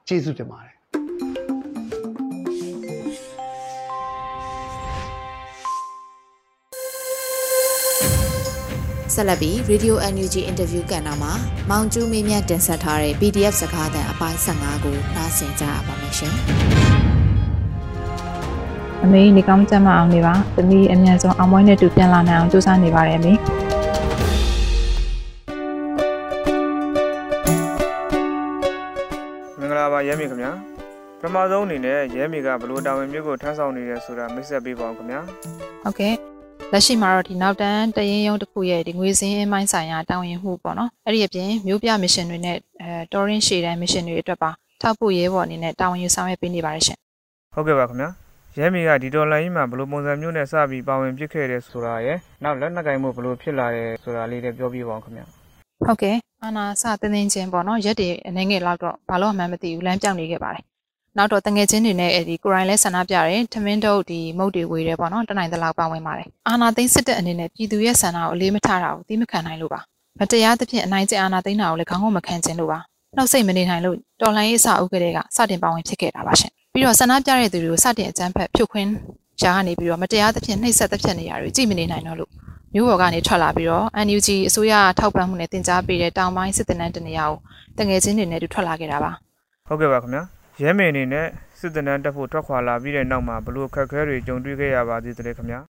[0.09, 0.76] ကျေးဇူးတင်ပါတယ်
[9.17, 11.33] ဆက်လက်ပြီး Radio NUG Interview ကဏ္ဍမှာ
[11.71, 16.35] မောင်ကျူးမင်းမြတ်တင်ဆက်ထားတဲ့ PDF စကားသံအပိုင်း15ကိုနားဆင်ကြရပါမယ်ရှင်။
[19.05, 23.35] အမေနေကောင်းကြမအောင်နေပါ။သမီးအမြန်ဆုံးအောင်ပွဲနဲ့တူပြန်လာနိုင်အောင်ကြိုးစားနေပါတယ်အမေ။
[29.97, 30.53] ပါရဲမေခင်ဗျာ
[31.21, 35.21] ပထမဆုံးအနေနဲ့ရဲမေကဘလို့တာဝန်မျိုးကိုထမ်းဆောင်နေရဲဆိုတာမိတ်ဆက်ပေးပါဦးခင်ဗျာ
[35.85, 36.36] ဟုတ်ကဲ့
[36.73, 44.51] လက်ရှိမှာတော့ဒီနောက်တန်းတရင်ရုံးတစ်ခုရဲ့ဒီငွေစင်းအမိုင်းဆိုင်ရာတာဝန်မှုပေါ့နော်အဲ့ဒီအပြင်မျိုးပြမစ်ရှင်တွေနဲ့အဲတော်ရင်ရှေတန်းမစ်ရှင်တွေအတွက်ပါ
[44.81, 46.99] ထောက်ပို့ရဲဘော်အနေနဲ့တာဝန်ယူဆောင်ရွက်ပေးနေပါတယ်ရှင်
[47.55, 48.11] ဟုတ်ကဲ့ပါခင်ဗျာ
[48.59, 55.27] ရဲမီကဒီဒေါ်လာကြီးမှာဘလို့ပုံစံမျိုးနဲ့စပြီးပါဝင်ပြစ်ခဲ့တယ်ဆိုတာရယ်နောက်လက်နက်ကင်မှုဘလို့ဖြစ်လာတယ်ဆိုတာလေးလည်းပြောပြပါဦးခင်ဗျာ
[55.87, 60.65] ဟုတ်ကဲ့အာနာစတင်းတင်းချင်းပေါ့နော်ရက်တွေအနေငယ်လောက်တော့ဘာလို့မှမသိဘူးလမ်းပြောင်းနေခဲ့ပါတယ်
[61.17, 69.81] နောက်တော့တငယ်ချင်းတွေနဲ့အဲဒီကိုရိုင်းလဲဆန္ဒပြတယ်ထမင်းတို့ဒီမုတ်တွေဝေတယ်ပေါ့နော်တနိုင်တလောက်ပါဝင်ပါတယ်အာနာသိန်းစစ်တပ်အနေနဲ့ပြည်သူရဲ့ဆန္ဒကိုအလေးမထားတာကိုသိမခံနိုင်လို့ပါ
[70.21, 72.79] မတရားသဖြင့်အနိုင်ကျင့်အာနာသိန်းတာကိုလည်းခေါင်းငုံမခံခြင်းလို့ပါ
[73.17, 78.91] နှုတ်စိတ်မနေနိုင်လို့တော်လိုင်းရေးအစအုပ်ကလေးကစတင်ပါဝင်ဖြစ်ခဲ့တာပါရှင်ပြီးတော့ဆန္ဒပြတဲ့သူတွေကိုစတင်အကြမ်းဖက်ဖြုတ်ခွင်း
[79.41, 82.31] ရှားကနေပြီးတော့မတရားသဖြင့်နှိပ်စက်သဖြင့်နေရတွေကြည့်မနေနိုင်တော့လို့
[82.75, 87.39] မြို့ပေါ်ကနေထွက်လာပြီးတော့ NUG အစိုးရထောက်ပံ့မှုနဲ့တင် जा ပေးတဲ့တောင်ပိုင်းစစ်တပ်နန်းတနေရာကို
[87.79, 89.13] တငယ်ချင်းတွေနဲ့တူထွက်လာခဲ့တာပါ
[89.69, 90.23] ဟုတ်ကဲ့ပါခင်ဗျာ
[90.63, 91.27] ရဲမေအနေနဲ့
[91.59, 95.61] စစ်တပ်နန်းတက်ဖို့ထွက်ခွာလာပြီးတဲ့နောက်မှာဘလို့ခက်ခဲတွေကြုံတွေ့ခဲ့ရပါသေးတယ်ခင်ဗျာ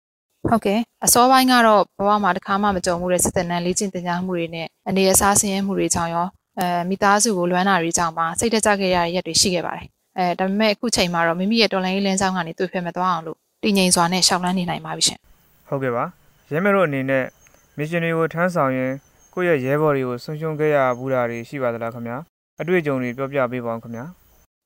[0.49, 6.27] ဟုတ်ကဲ့အစောပိုင်းကတော့ဘဝမှာတစ်ခါမှမကြုံမှုတဲ့စစ်တပ်နန်းလေ့ကျင့်တင်ကြားမှုတွေနဲ့အနေအစားဆင်းရဲမှုတွေကြောင့်ရော
[6.59, 9.87] အဲမိသားစုကိုလွမ်းတာတွေကြောင့်ပါစိတ်တကြခဲ့ရတဲ့ရက်တွေရှိခဲ့ပါတယ်
[10.19, 15.19] အဲဒါပေမဲ့အခုချိန်မှာတော့မိမိရဲ့တော်လိုင်းရေးလင်းဆောင်ကနေတွေ့ဖက်မသွားအောင်လို့တည်ငြိမ်စွာနဲ့ရှောက်လန်းနေနိုင်ပါပြီရှင်
[15.69, 16.05] ဟုတ်ကဲ့ပါ
[16.53, 17.25] ရဲမေတို့အနေနဲ့
[17.77, 18.93] မစ်ရှင်တွေကိုထမ်းဆောင်ရင်
[19.35, 22.17] ကိုယ့်ရဲ့ရဲဘော်တွေကိုဆုံးရှုံးခဲ့ရဘူးတာတွေရှိပါသလားခင်ဗျာ
[22.61, 24.07] အတွေ့အကြုံတွေပြောပြပေးပါဦးခင်ဗျာ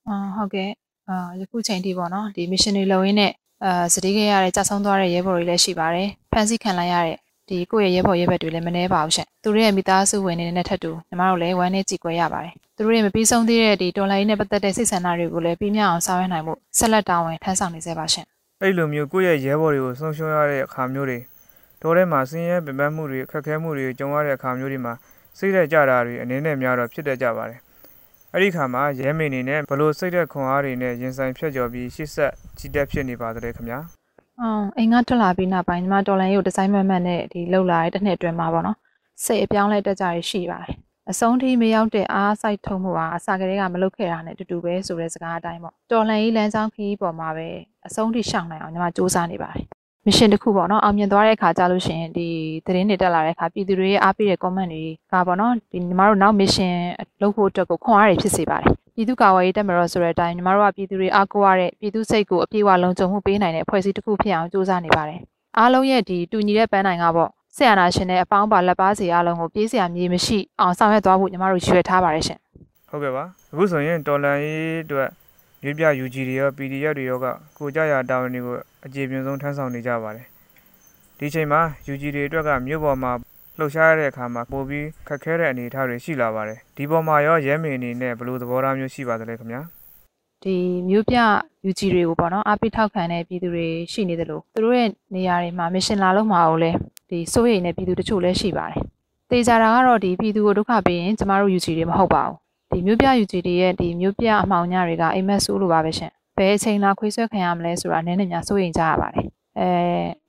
[0.09, 0.71] အာဟုတ်ကဲ့
[1.09, 3.33] အာယခုချိန်ထိပေါ့နော်ဒီမစ်ရှင်တွေလုံရင်းနဲ့
[3.65, 7.17] အာစတိခဲ့ရတဲ့ကြာဆုံးသွားတဲ့ရဲဘော်တွေလည်းရှိပါတယ်ဖန်ဆီးခံလိုက်ရတဲ့
[7.49, 18.27] ဒီကိုယ့်ရဲ့ရဲဘော်ရဲဘက်တွေလည်းမနှဲပါဘူးရှင်သူတို့ရဲ့မိသားစုဝင်တွေနဲ့ထပ်တူညီမတို့လည်းဝမ်းနဲ့ကြည်ကွယ်ရပါတယ်သူတို့ရဲ့မပြီးဆုံးသေးတဲ့ဒီတော်လိုင်းနဲ့ပတ်သက်တဲ့စိတ်ဆန္ဒတွေကိုလည်းပြီးမြောက်အောင်ဆောင်ရွက်နိုင်မှုဆက်လက်တာဝန်ထမ်းဆောင်နေစေပါရှင်
[18.61, 21.19] အဲ့လိုမျိုးကိုယ့်ရဲ့ရဲဘော်တွေကိုဆုံးရှုံးရတဲ့အခါမျိုးတွေ
[21.83, 24.95] တောထဲမှာဆင်းရဲပင်ပန်းမှုတွေအခက်အခဲမှုတွေကြုံရတဲ့အခါမျိုးတွေမှာ
[25.39, 27.61] စိတ်သက်ကြတာတွေအနေနဲ့များတော့ဖြစ်တတ်ကြပါတယ်။
[28.35, 33.79] အဲ့ဒီခါမှာရဲမေနေနဲ့ဘလို့စိတ်သက်ခွန်အားတွေနဲ့ရင်ဆိုင်ဖြတ်ကျော်ပြီးရှစ်ဆက်ကြီးတက်ဖြစ်နေပါတဲ့ခင်ဗျာ။
[34.41, 38.77] အော်အိမ်ကထွက်လာပြီးနောက်ပိုင်းညီမတော်လန်ရုပ်ဒီဇိုင်းမမှတ်နဲ့ဒီလှုပ်လာတဲ့တစ်နှစ်အတွင်းမှာပေါ့နော်။
[39.25, 40.75] စိတ်အပြောင်းလဲတက်ကြရရှိပါတယ်။
[41.11, 47.49] အဆုံးထိမရောက်တဲ့အားစိုက်ထုံမှုဟာအစာကလေးကမလုပ်ခဲ့တာနဲ့တူတူပဲဆိုတဲ့စကားအတိုင်းပေါ့တော်လှန်ရေးလမ်းကြောင်းခီးပေါ်မှာပဲ
[47.87, 49.65] အဆုံးထိရှောင်နိုင်အောင်ညီမစူးစမ်းနေပါတယ်
[50.11, 52.29] မရှင်တစ်ခုပေါ့နော်အောင်မြင်သွားတဲ့အခါကြာလို့ရှိရင်ဒီ
[52.67, 56.73] သတင်းတွေတက်လာတဲ့အခါပြည်သူတွေရဲ့အားပေးတဲ့ comment တွေကပေါ့နော်ဒီညီမတို့နောက် mission
[57.23, 65.21] လုပ်ဖို့အတွက်ကိုခွန်အားတွေဖြစ်စေပါတယ်ပြည်သူ့ကာကွယ်ရေးတပ်မတော်ဆိုတဲ့အတိုင်းညီမတို့ကပြည်သူတွေအားကိုးရတဲ့ပြည်သူစိတ်ကိုအပြည့်အဝလုံခြုံမှုပေးနိုင်တဲ့ဖွဲ့စည်းတစ်ခုဖြစ်အောင်ကြိုးစားနေပါတယ်
[65.59, 72.39] အားလုံးရဲ့ဒီတူညီတဲ့ပန်းနိုင်ကပေါ့ဆရာနာရှင်နဲ့အပေါင်းပါလက်ပါစီအားလုံးကိုပြေးစရာမြေမရှိအောင်ဆောင်ရွက်သွားဖို့ညီမတို့ရွေထားပါတယ်ရှင်
[72.91, 75.09] ဟုတ်ကဲ့ပါအခုဆိုရင်တော်လန်ရေးအတွက်
[75.65, 77.27] ရွေးပြ UG တွေရော PDF တွေရောက
[77.59, 80.27] ကိုကြရတာဝန်တွေကို အခြေပြင်းဆုံးထမ်းဆောင်နေကြပါတယ်
[81.19, 81.61] ဒီချိန်မှာ
[81.93, 83.13] UG တွေအတွက်ကမြို့ပေါ်မှာ
[83.59, 89.63] လှုပ်ရှားရတဲ့အခါမှာပိုပြီးခက်ခဲတဲ့အနေအထားတွေရှိလာပါတယ်ဒီပေါ်မှာရောရဲမေအနေနဲ့ဘယ်လိုသဘောထားမျိုးရှိပါသလဲခင်ဗျာ
[90.45, 90.57] ဒီ
[90.89, 91.19] မြို့ပြ
[91.69, 96.71] UG တွေကိုပေါ့နော်အပိထောက်ခံတဲ့ပြည်သူတွေရှိနေတယ်လို့သူတို့ရဲ့နေရာတွေမှာမရှင်လာလို့မှာအောင်လဲ
[97.11, 98.81] ဒီစိုးရိမ်တဲ့ပြည်သူတချို့လည်းရှိပါတယ်
[99.31, 102.39] တေချာတာကတော့ဒီပြည်သူကိုဒုက္ခပေးရင်ကျမတို့ UG တွေမဟုတ်ပါဘူး
[102.73, 109.27] ဒီမြို့ပြ UG တွေရဲ့ဒီမြို့ပြအမှောင်ညတွေကအိမ်မက်ဆိုးလိုပါပဲရှင် ဘယ်အချိန်လာခွေးဆွဲခံရမလဲဆိုတာနည်းနည်းများစိုးရိမ်ကြရပါတယ်
[109.59, 109.69] အဲ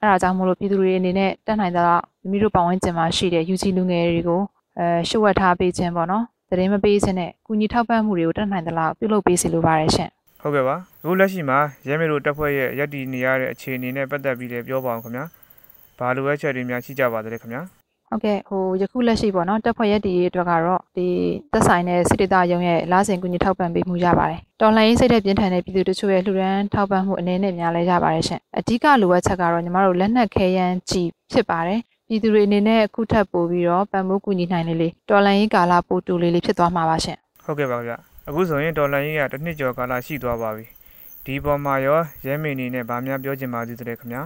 [0.02, 4.42] အဲ့ဒါကြောင့်မို့လို့ပြည်သူတွေအနေနဲ့တက်နိုင်တာတော့မိမိတို့ပတ်ဝန်းကျင်မှာရှိတဲ့ UG လူငယ်တွေကို
[4.80, 10.10] အဲရှုပ်ဝက်ထားပေးခြင်းပေါ့နော်သတင်းမပေးခြင်းနဲ့ကုညီထောက်ပံ့မှုတွေကိုတက်နိုင်သလောက်ပြုလုပ်ပေးစီလိုပါတယ်ရှင်
[10.42, 15.26] ဟုတ်ကဲ့ပါအခုလက်ရှိမှာရဲမေတို့တပ်ဖွဲ့ရဲ့ရည်တည်နေရတဲ့အခြေအနေနဲ့ပတ်သက်ပြီးလည်းပြောပါအောင်ခင်ဗျာ
[16.00, 17.62] ဘာလိုအပ်ချက်တွေများရှိကြပါသလဲခင်ဗျာ
[18.12, 21.08] ဟုတ်ကဲ့ဟိုယခုလက်ရှိပေါ့နော်တပ်ဖွဲ့ရက်တီအတွက်ကတော့ဒီ
[21.54, 37.92] သက်ဆိုင်တဲ့စစ်တေသရုံးရဲ့လာစဉ်ကူညီထောက်ပံ့ပေးမှုရပါတယ်တော်လှန်ရေးစိတ်တဲ့ပြင်းထန်တဲ့ပြည်သူတို့ချို့ရဲ့လှူဒန်းထောက်ပံ့မှုအနေနဲ့များလဲရပါတယ်ရှင်အဓိကလိုအပ်ချက်ကတော့ညီမတို့လက်နက်ခဲယမ်းကြီးဖြစ်ပါတယ်ပြည်သူတွေအနေနဲ့အခုထပ်ပို့ပြီးတော့ပံ့ပိုးကူညီနိုင်လေလေတော်လှန်ရေးကာလပိုတူလေးလေးဖြစ်သွားမှာပါရှင်ဟုတ်ကဲ့ပါဗျ
[38.28, 40.66] အခုဆိုရင်တော်လှန်ရေးကတစ်နှစ်ကျော်ကာလရှိသွားပါပြီ
[41.26, 44.24] ဒီပေါ်မှာရောရဲမင်းအနေနဲ့ဗာများပြောချင်ပါသေးတယ်ခင်ဗျာ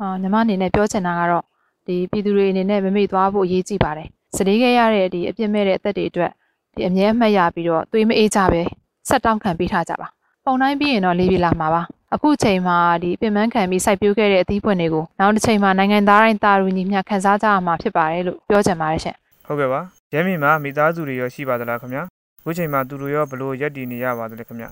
[0.00, 1.44] အာညီမအနေနဲ့ပြောချင်တာကတော့
[1.88, 6.32] ဒီပြည်သူတွေအနေနဲ့မမေ့သွားဖို့အရေးကြီးပါတယ်စတေးခဲ့ရတဲ့ဒီအပြစ်မဲ့တဲ့အသက်တွေအတွက်
[6.74, 8.62] ဒီအမြဲအမှတ်ရပြီးတော့သွေးမအေးကြပဲ
[9.08, 10.08] ဆက်တောင်းခံပေးထားကြပါ
[10.44, 11.82] ပုံတိုင်းပြီးရင်တော့လေးပြေလာမှာပါ
[12.14, 19.80] အခုချိန်မှာဒီပြင်ပန်းခံပြီးစိုက်ပျိုးခဲ့တဲ့အသီးပွင့်တွေကိုနောက်တစ်ချိန်မှာနိုင်ငံသားတိုင်းတာရူညီမျှခန်းစားကြရမှာဖြစ်ပါတယ်လို့ပြောချင်ပါတယ်ရှင်ဟုတ်ကဲ့ပါ
[20.12, 22.02] ရဲမင်းမှာမိသားစုတွေရောရှိပါသလားခင်ဗျာ
[22.40, 24.66] အခုချိန်မှာသူတို့ရောဘလို့ရက်တည်နေရပါသလဲခင်ဗျ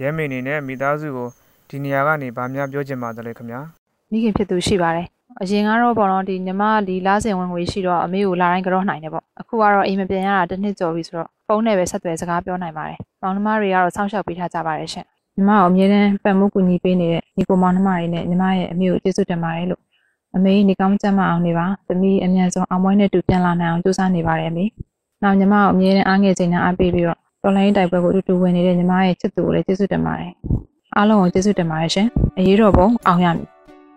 [0.00, 1.28] ရဲမင်းအနေနဲ့မိသားစုကို
[1.68, 3.60] ဒီနေရာကနေဗာများပြောချင်ပါသလဲခင်ဗျာ
[4.10, 5.06] မိခင်ဖြစ်သူရှိပါတယ်
[5.42, 15.04] အရင်ကတော့ပေါ့နော်ဒီညီမဒီလားစင်ဝင်ငွေရှိတော့အမေကိုလာတိုင်းကြောနိုင်တယ်ပေါ့အခုကတော့အိမ်မပြန်ရတာတစ်နှစ်ကျော်ပြီဆိုတော့ဖုန်းနဲ့ပဲဆက်သွယ်စကားပြောနိုင်ပါတယ်မောင်နှမတွေကတော့စောင့်ရှောက်ပေးထားကြပါတယ်ရှင်
[15.36, 19.82] ညီမကိုအမြဲတမ်းပတ်မှုကူညီပေးနေတဲ့ညီကိုမောင်နှမတွေနဲ့ညီမရဲ့အမေကိုကျေးဇူးတင်ပါတယ်လို့
[20.36, 24.64] အမေနေကောင်းကြမ်းမအောင်နေပါသမီးအမြန်ဆုံးအောင်မွေးနဲ့တူပြန်လာနိုင်အောင်ကြိုးစားနေပါတယ်အမေ
[25.22, 30.32] နောက်ညီမကိုအမြဲတမ်းအားငယ်ချိန်နဲ့အားပေးပြီးတော့တော်လိုင်းတိုက်ပွဲကိုအတူတူဝင်နေတဲ့ညီမရဲ့ချစ်သူကိုလည်းကျေးဇူးတင်ပါတယ်
[30.96, 32.06] အားလုံးကိုကျေးဇူးတင်ပါတယ်ရှင်
[32.38, 33.48] အရေးတော်ပုံအောင်ရမည်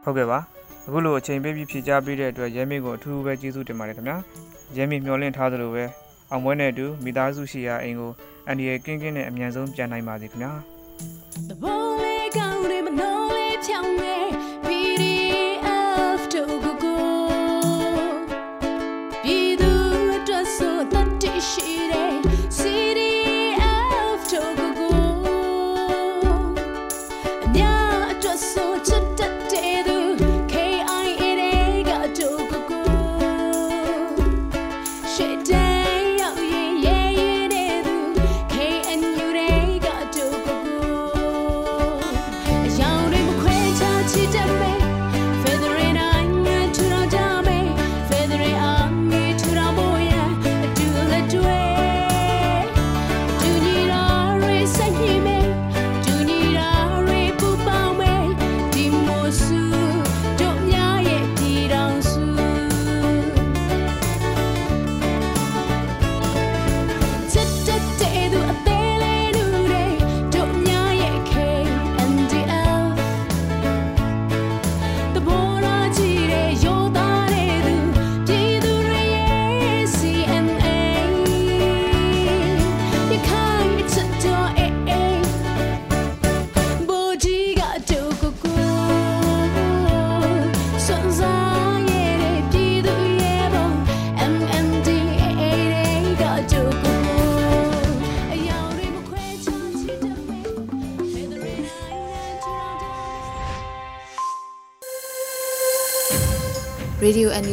[0.03, 0.39] ဟုတ်ကဲ့ပါ
[0.89, 4.17] အခုလိုအချိန်ပေးပြီးဖြည့်ချပေးတဲ့အတွက်ရဲမင်းကိုအထူးပဲကျေးဇူးတင်ပါတယ်ခင်ဗျာ
[4.78, 5.84] ရဲမင်းမျှော်လင့်ထားသလိုပဲ
[6.32, 8.12] အောင်ပွဲနဲ့အတူမိသားစုရှိရာအိမ်ကို
[8.47, 10.52] အန်ဒီရဲ့ကင်းကင်းနဲ့အမြန်ဆုံးပြန်နိုင်ပါစေခင်ဗျာ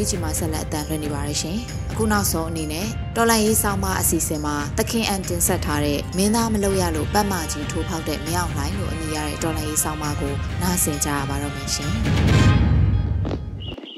[0.07, 1.59] Radio NUG မှာဆက်လက်အသံလွှင့်နေပါတယ်ရှင်။
[1.93, 11.91] အခုနောက်ဆုံးအနေနဲ့တော်လိုင်းရေးဆောင်မအစီအစဉ်မှာသခင်အန်တင်ဆက်ထားတဲ့မင်းသားမလုပ်ရလို့ပတ်မကြီးထိုးဖောက်တဲ့မြောက်လှိုင်းလို့အမည်ရတဲ့တော်လိုင်းရေးဆောင်မကိုနားဆင်ကြရပါတော့မယ်ရှင်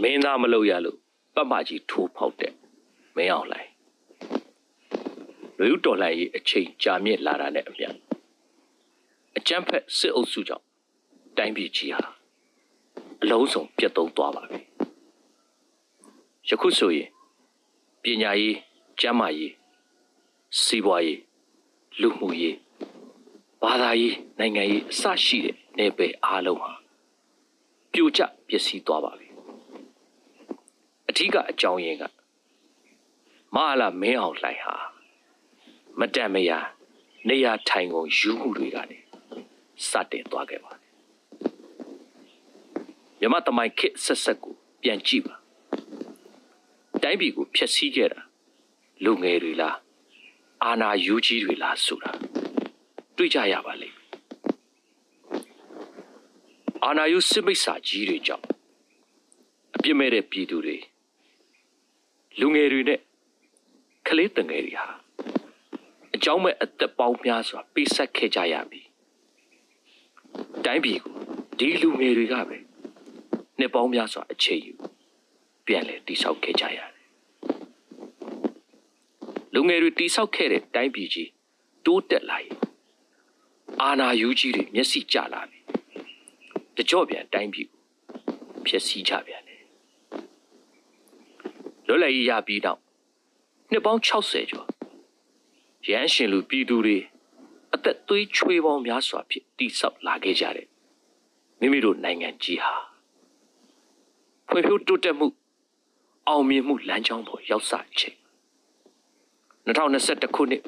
[0.03, 0.97] မင်းသားမလုပ်ရလို့
[1.35, 2.53] ပတ်မကြီးထိုးဖောက်တဲ့
[3.17, 3.69] မင်းအောင်လှိုင်
[5.59, 7.89] လူဦးတော်လှန်ရေးအချိန်ကြာမြင့်လာတာနဲ့အမျှ
[9.39, 10.65] အကြမ်းဖက်စစ်အုပ်စုကြောင့်
[11.37, 12.07] တိုင်းပြည်ကြီးဟာ
[13.23, 14.68] အလုံးစုံပြတ်သုံးသွားပါပြီ
[16.51, 17.09] ယခုဆိုရင်
[18.03, 18.57] ပညာရေး
[19.01, 19.53] ကျန်းမာရေး
[20.63, 21.21] စီးပွားရေး
[22.01, 22.57] လူမှုရေး
[23.63, 26.73] ဘာသာရေးနိုင်ငံရေးအစရှိတဲ့နယ်ပယ်အားလုံးဟာ
[27.93, 29.29] ပြိုကျပျက်စီးသွားပါပြီ
[31.09, 32.05] အထူးကအကြောင်းရင်းက
[33.55, 34.75] မဟာလာမင်းအောင်လှိုင်ဟာ
[35.99, 36.59] မတန်မယာ
[37.29, 38.99] နေရာထိုင်ကုန်ယူမှုတွေကနေ
[39.89, 40.93] စတင်သွားခဲ့ပါတယ်
[43.21, 45.38] မြမတမိုင်ခစ်ဆက်ဆက်ကိုပြန်ကြည့်ပါ
[47.03, 48.21] တိုင်းပြည်ကိုဖျက်ဆီးခဲ့တာ
[49.05, 49.77] လူငယ်တွေလား
[50.65, 52.13] အာနာယူကြီးတွေလားဆိုတာ
[53.17, 54.09] တွေ့ကြရပါလိမ့်မယ်
[56.85, 58.47] အာနာယူစစ်မိတ်စာကြီးတွေကြောင့်
[59.77, 60.77] အပြစ်မဲ့တဲ့ပြည်သူတွေ
[62.41, 63.01] လူငယ်တွေနဲ့
[64.09, 64.89] ကလေးတငယ်တွေဟာ
[66.15, 68.83] အကြောင်းမဲ့အသက်ပေါင်းများစွာပေးဆက်ခဲ့ကြရပြီ
[70.65, 71.17] တိုင်းပြည်ကို
[71.59, 72.59] ဒီလူငယ်တွေကပဲ
[73.59, 74.75] နှစ်ပေါင်းများစွာအချိန်ယူ
[75.69, 76.93] ပြန်လဲတိဆောက်ခဲ့ကြရတယ်
[79.55, 81.31] လူငယ်တွေတိဆောက်ခဲ့တဲ့တိုင်းပြည်ကြီး
[81.87, 82.57] တိုးတက်လာရင်
[83.83, 85.61] အာနာယူကြီးတွေမျက်စိကျလာပြီ
[86.77, 87.83] တကြော့ပြန်တိုင်းပြည်ကို
[88.67, 89.63] ဖျက်ဆီးကြပြန်တယ်
[91.87, 92.79] လွတ်လပ်ရေးရပြီးတော့
[93.71, 94.67] နှစ်ပေါင်း60ကျော်
[95.89, 96.99] ရန်ရှင်လူပြည်သူတွေ
[97.75, 100.69] အသက်သွေးချွေးပေါင်းများစွာဖြင့်တိဆောက်လာခဲ့ကြတယ်
[101.61, 102.75] မိမိတို့နိုင်ငံကြီးဟာ
[104.49, 105.27] ဖွံ့ဖြိုးတိုးတက်မှု
[106.29, 108.17] အောင်မြင်မှုလမ်းကြောင်းပေါ်ရောက်စချိန်
[109.67, 110.63] 2021ခုနှစ်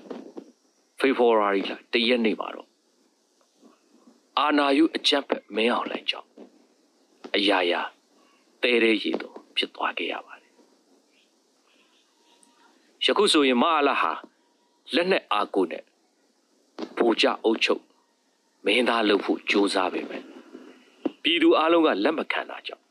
[0.98, 2.68] ဖေဖော်ဝါရီလတရက်နေ့မှာတော့
[4.38, 6.28] အာနာယုအကြံဖက်မင်းအောင်လှိုင်ကြောင့်
[7.36, 7.82] အရာရာ
[8.62, 10.52] တဲရဲရည်တော့ဖြစ်သွားခဲ့ရပါတယ်
[13.04, 14.12] ယခုဆိုရင်မဟာလာဟာ
[14.94, 15.84] လက်နဲ့အာကိုနဲ့
[16.96, 17.82] ဘူကြအုပ်ချုပ်
[18.64, 20.22] မင်းသားလုပ်ဖို့ကြိုးစားပေမဲ့
[21.22, 22.84] ပြည်သူအလုံးကလက်မခံတာကြောင့်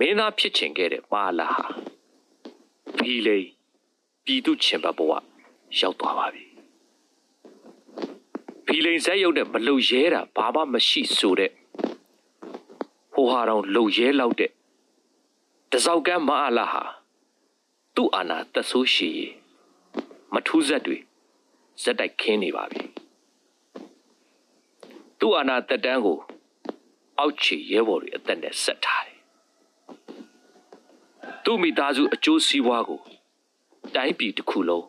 [0.00, 1.66] မင်းသားဖြစ်ချင်ခဲ့တဲ့မဟာလာဟာ
[2.96, 3.46] ဖီလိန်
[4.24, 5.12] ပြည်သူချင်ဘဘဝ
[5.78, 6.44] ရောက်သွားပါပြီ
[8.66, 11.52] ဖီလိန်ဇက်ရုပ်နဲ့မလုံရဲတာဘာမှမရှိဆိုတဲ့
[13.12, 14.50] ဟိုဟာတော်လုံရဲလောက်တဲ့
[15.72, 16.82] တစောက်ကမ်းမအားလာဟာ
[17.96, 19.32] သူ့အာနာသက်ဆိုးရှိရင်
[20.34, 20.98] မထူးဆက်တွေ
[21.82, 22.84] ဇက်တိုက်ခင်းနေပါပြီ
[25.18, 26.18] သူ့အာနာတက်တန်းကို
[27.18, 29.17] အောက်ခြေရဲဘော်တွေအသက်နဲ့ဆက်ထားတယ်
[31.50, 33.00] သူ့မိသားစုအကျိုးစီးပွားကို
[33.94, 34.86] တိုင်းပြည်တစ်ခုလုံး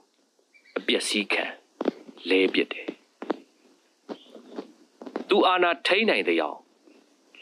[0.77, 1.43] အပျက်စီးခံ
[2.29, 2.87] လဲပစ်တယ်
[5.29, 6.59] သူအာနာထိန်းနိုင်တဲ့အောင်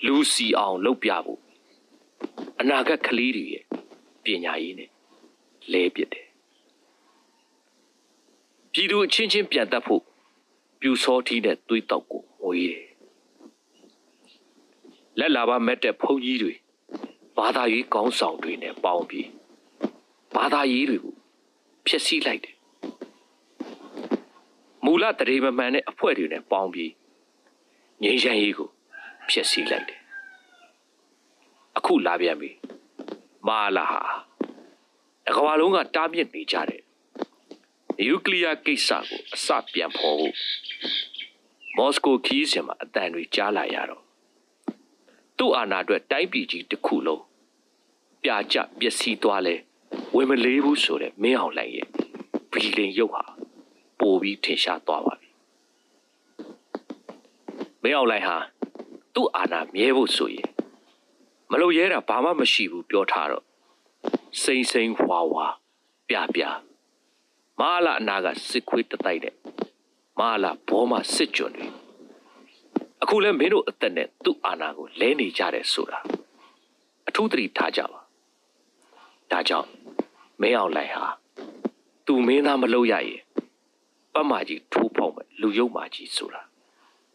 [0.06, 1.42] လူစီအောင်လုပ်ပြဖို့
[2.60, 3.64] အနာဂတ်ကလေးတွေရဲ့
[4.24, 4.90] ပညာရေးနဲ့
[5.72, 6.28] လဲပစ်တယ်
[8.72, 10.04] ပြည်သူအချင်းချင်းပြန်တတ်ဖို့
[10.80, 12.88] ပြူစောထီးတဲ့သွေးတောက်ကိုမွေးတယ်
[15.20, 16.54] လက်လာပါမက်တဲ့ဘုန်းကြီးတွေ
[17.38, 19.30] ဘာသာရေးကောင်းဆောင်တွေနဲ့ပေါင်းပြီး
[20.36, 21.16] ဘာသာရေးတွေကို
[21.88, 22.56] ဖျက်ဆီးလိုက်တယ်
[24.84, 26.92] မူလတရေမမှန်တဲ့အဖွဲ့တွေနဲ့ပေါင်းပြီး
[28.04, 28.70] ငြိမ်းချမ်းရေးကို
[29.30, 30.02] ဖျက်ဆီးလိုက်တယ်
[31.78, 32.52] အခုလာပြန်ပြီ
[33.48, 34.02] မာလာဟာ
[35.28, 36.82] အကဘာလုံးကတားမြစ်နေကြတဲ့
[38.00, 40.36] နျူကလ িয়ার ကိစ္စကိုအစပြန်ဖော်ဖို့
[41.78, 44.04] မော်စကိုခီးစင်မှာအတန်တွေကြားလာရတော့
[45.38, 47.24] သူ့အာဏာအတွက်တိုင်းပြည်ကြီးတစ်ခုလုံး
[48.24, 49.56] ပြကြပျက်စီးသွားလဲ
[50.16, 51.88] ဝင်မလေးဘူးဆိုတဲ့မင်းအောင်လှိုင်ရဲ့
[52.54, 53.24] ဘီလင်ရုပ်ဟာ
[54.00, 55.30] ပိုပြီးထင်ရှားသွားပါပြီ
[57.84, 58.38] မင်းအောင်လှိုင်ဟာ
[59.14, 60.50] သူ့အာဏာမြဲဖို့ဆိုရင်
[61.52, 63.44] မလို့ရဲတာဘာမှမရှိဘူးပြောထားတော့
[64.42, 65.46] စိမ့်စိမ့်ဝါဝါ
[66.10, 66.42] ပြပြ
[67.60, 69.36] မဟာလာအနာကစစ်ခွေးတတိုက်တဲ့
[70.20, 71.68] မဟာလာဘောမစစ်ကြွတွေ
[73.04, 76.00] အခုလဲမင်းတို့အသက်နဲ့သူ့အာဏာကိုလဲနေကြတယ်ဆိုတာ
[77.08, 78.00] အထူးသတိထားကြပါ
[79.32, 79.70] ဒါကြောင့်
[80.42, 81.06] မင်းအောင်လိုက်ဟာ
[82.06, 83.22] သူမင်းသားမလုပ်ရရင်
[84.14, 86.42] ပတ်မကြီးထိုးဖောက်မဲ့လူယုံမာကြီးဆိုတာ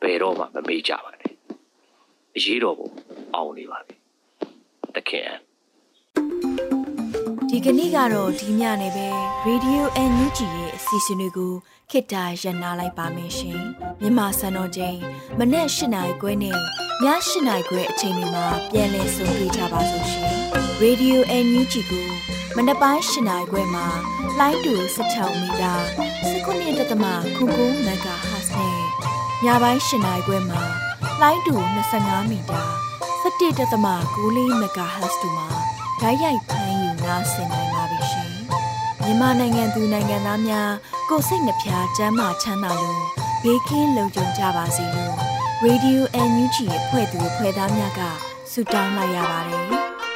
[0.02, 1.32] ဘယ်တော့မှမမေ့ကြပါနဲ့
[2.36, 2.88] အရေးတော်ပုံ
[3.34, 3.96] အောင်နေပါပြီ
[4.94, 5.30] တခင်
[7.48, 9.08] ဒီကနေ့ကတော့ဒီညနေပဲ
[9.46, 11.52] Radio NUG ရဲ့အစီအစဉ်လေးကို
[11.90, 13.60] ခေတ္တရ延လိုက်ပါမယ်ရှင်
[14.00, 14.98] မြန်မာစံတော်ချိန်
[15.38, 16.58] မနေ့၈နိုင်ခွဲနဲ့ည
[17.02, 17.06] ၈
[17.46, 22.08] နိုင်ခွဲအချိန်တွေမှာပြောင်းလဲဆုံးဖြတ်ကြပါလို့ရှင် Radio NUG ကို
[22.56, 23.86] မနက်ပိုင်း၈နာရီခွဲမှာ
[24.40, 25.72] လိုင်းတူ16မီတာ
[26.32, 28.76] 19.7 MHz နဲ့
[29.44, 30.62] ညပိုင်း၈နာရီခွဲမှာ
[31.22, 31.54] လိုင်းတူ
[31.92, 32.62] 25မီတာ
[33.22, 35.48] 17.6 MHz တို့မှာ
[36.00, 38.32] ဓာတ်ရိုက်ဖမ်းယူနားဆင်နိုင်ပါပြီရှင်။
[39.02, 40.70] မြန်မာနိုင်ငံသူနိုင်ငံသားများ
[41.08, 43.02] ကိုစိတ်နှဖျားစမ်းမချမ်းသာလို့
[43.42, 45.14] ဘေးကင်းလုံခြုံကြပါစေလို့
[45.64, 48.00] Radio NUG ရဲ့ဖွဲ့သူဖွဲ့သားများက
[48.52, 49.66] ဆုတောင်းလိုက်ရပါတယ်။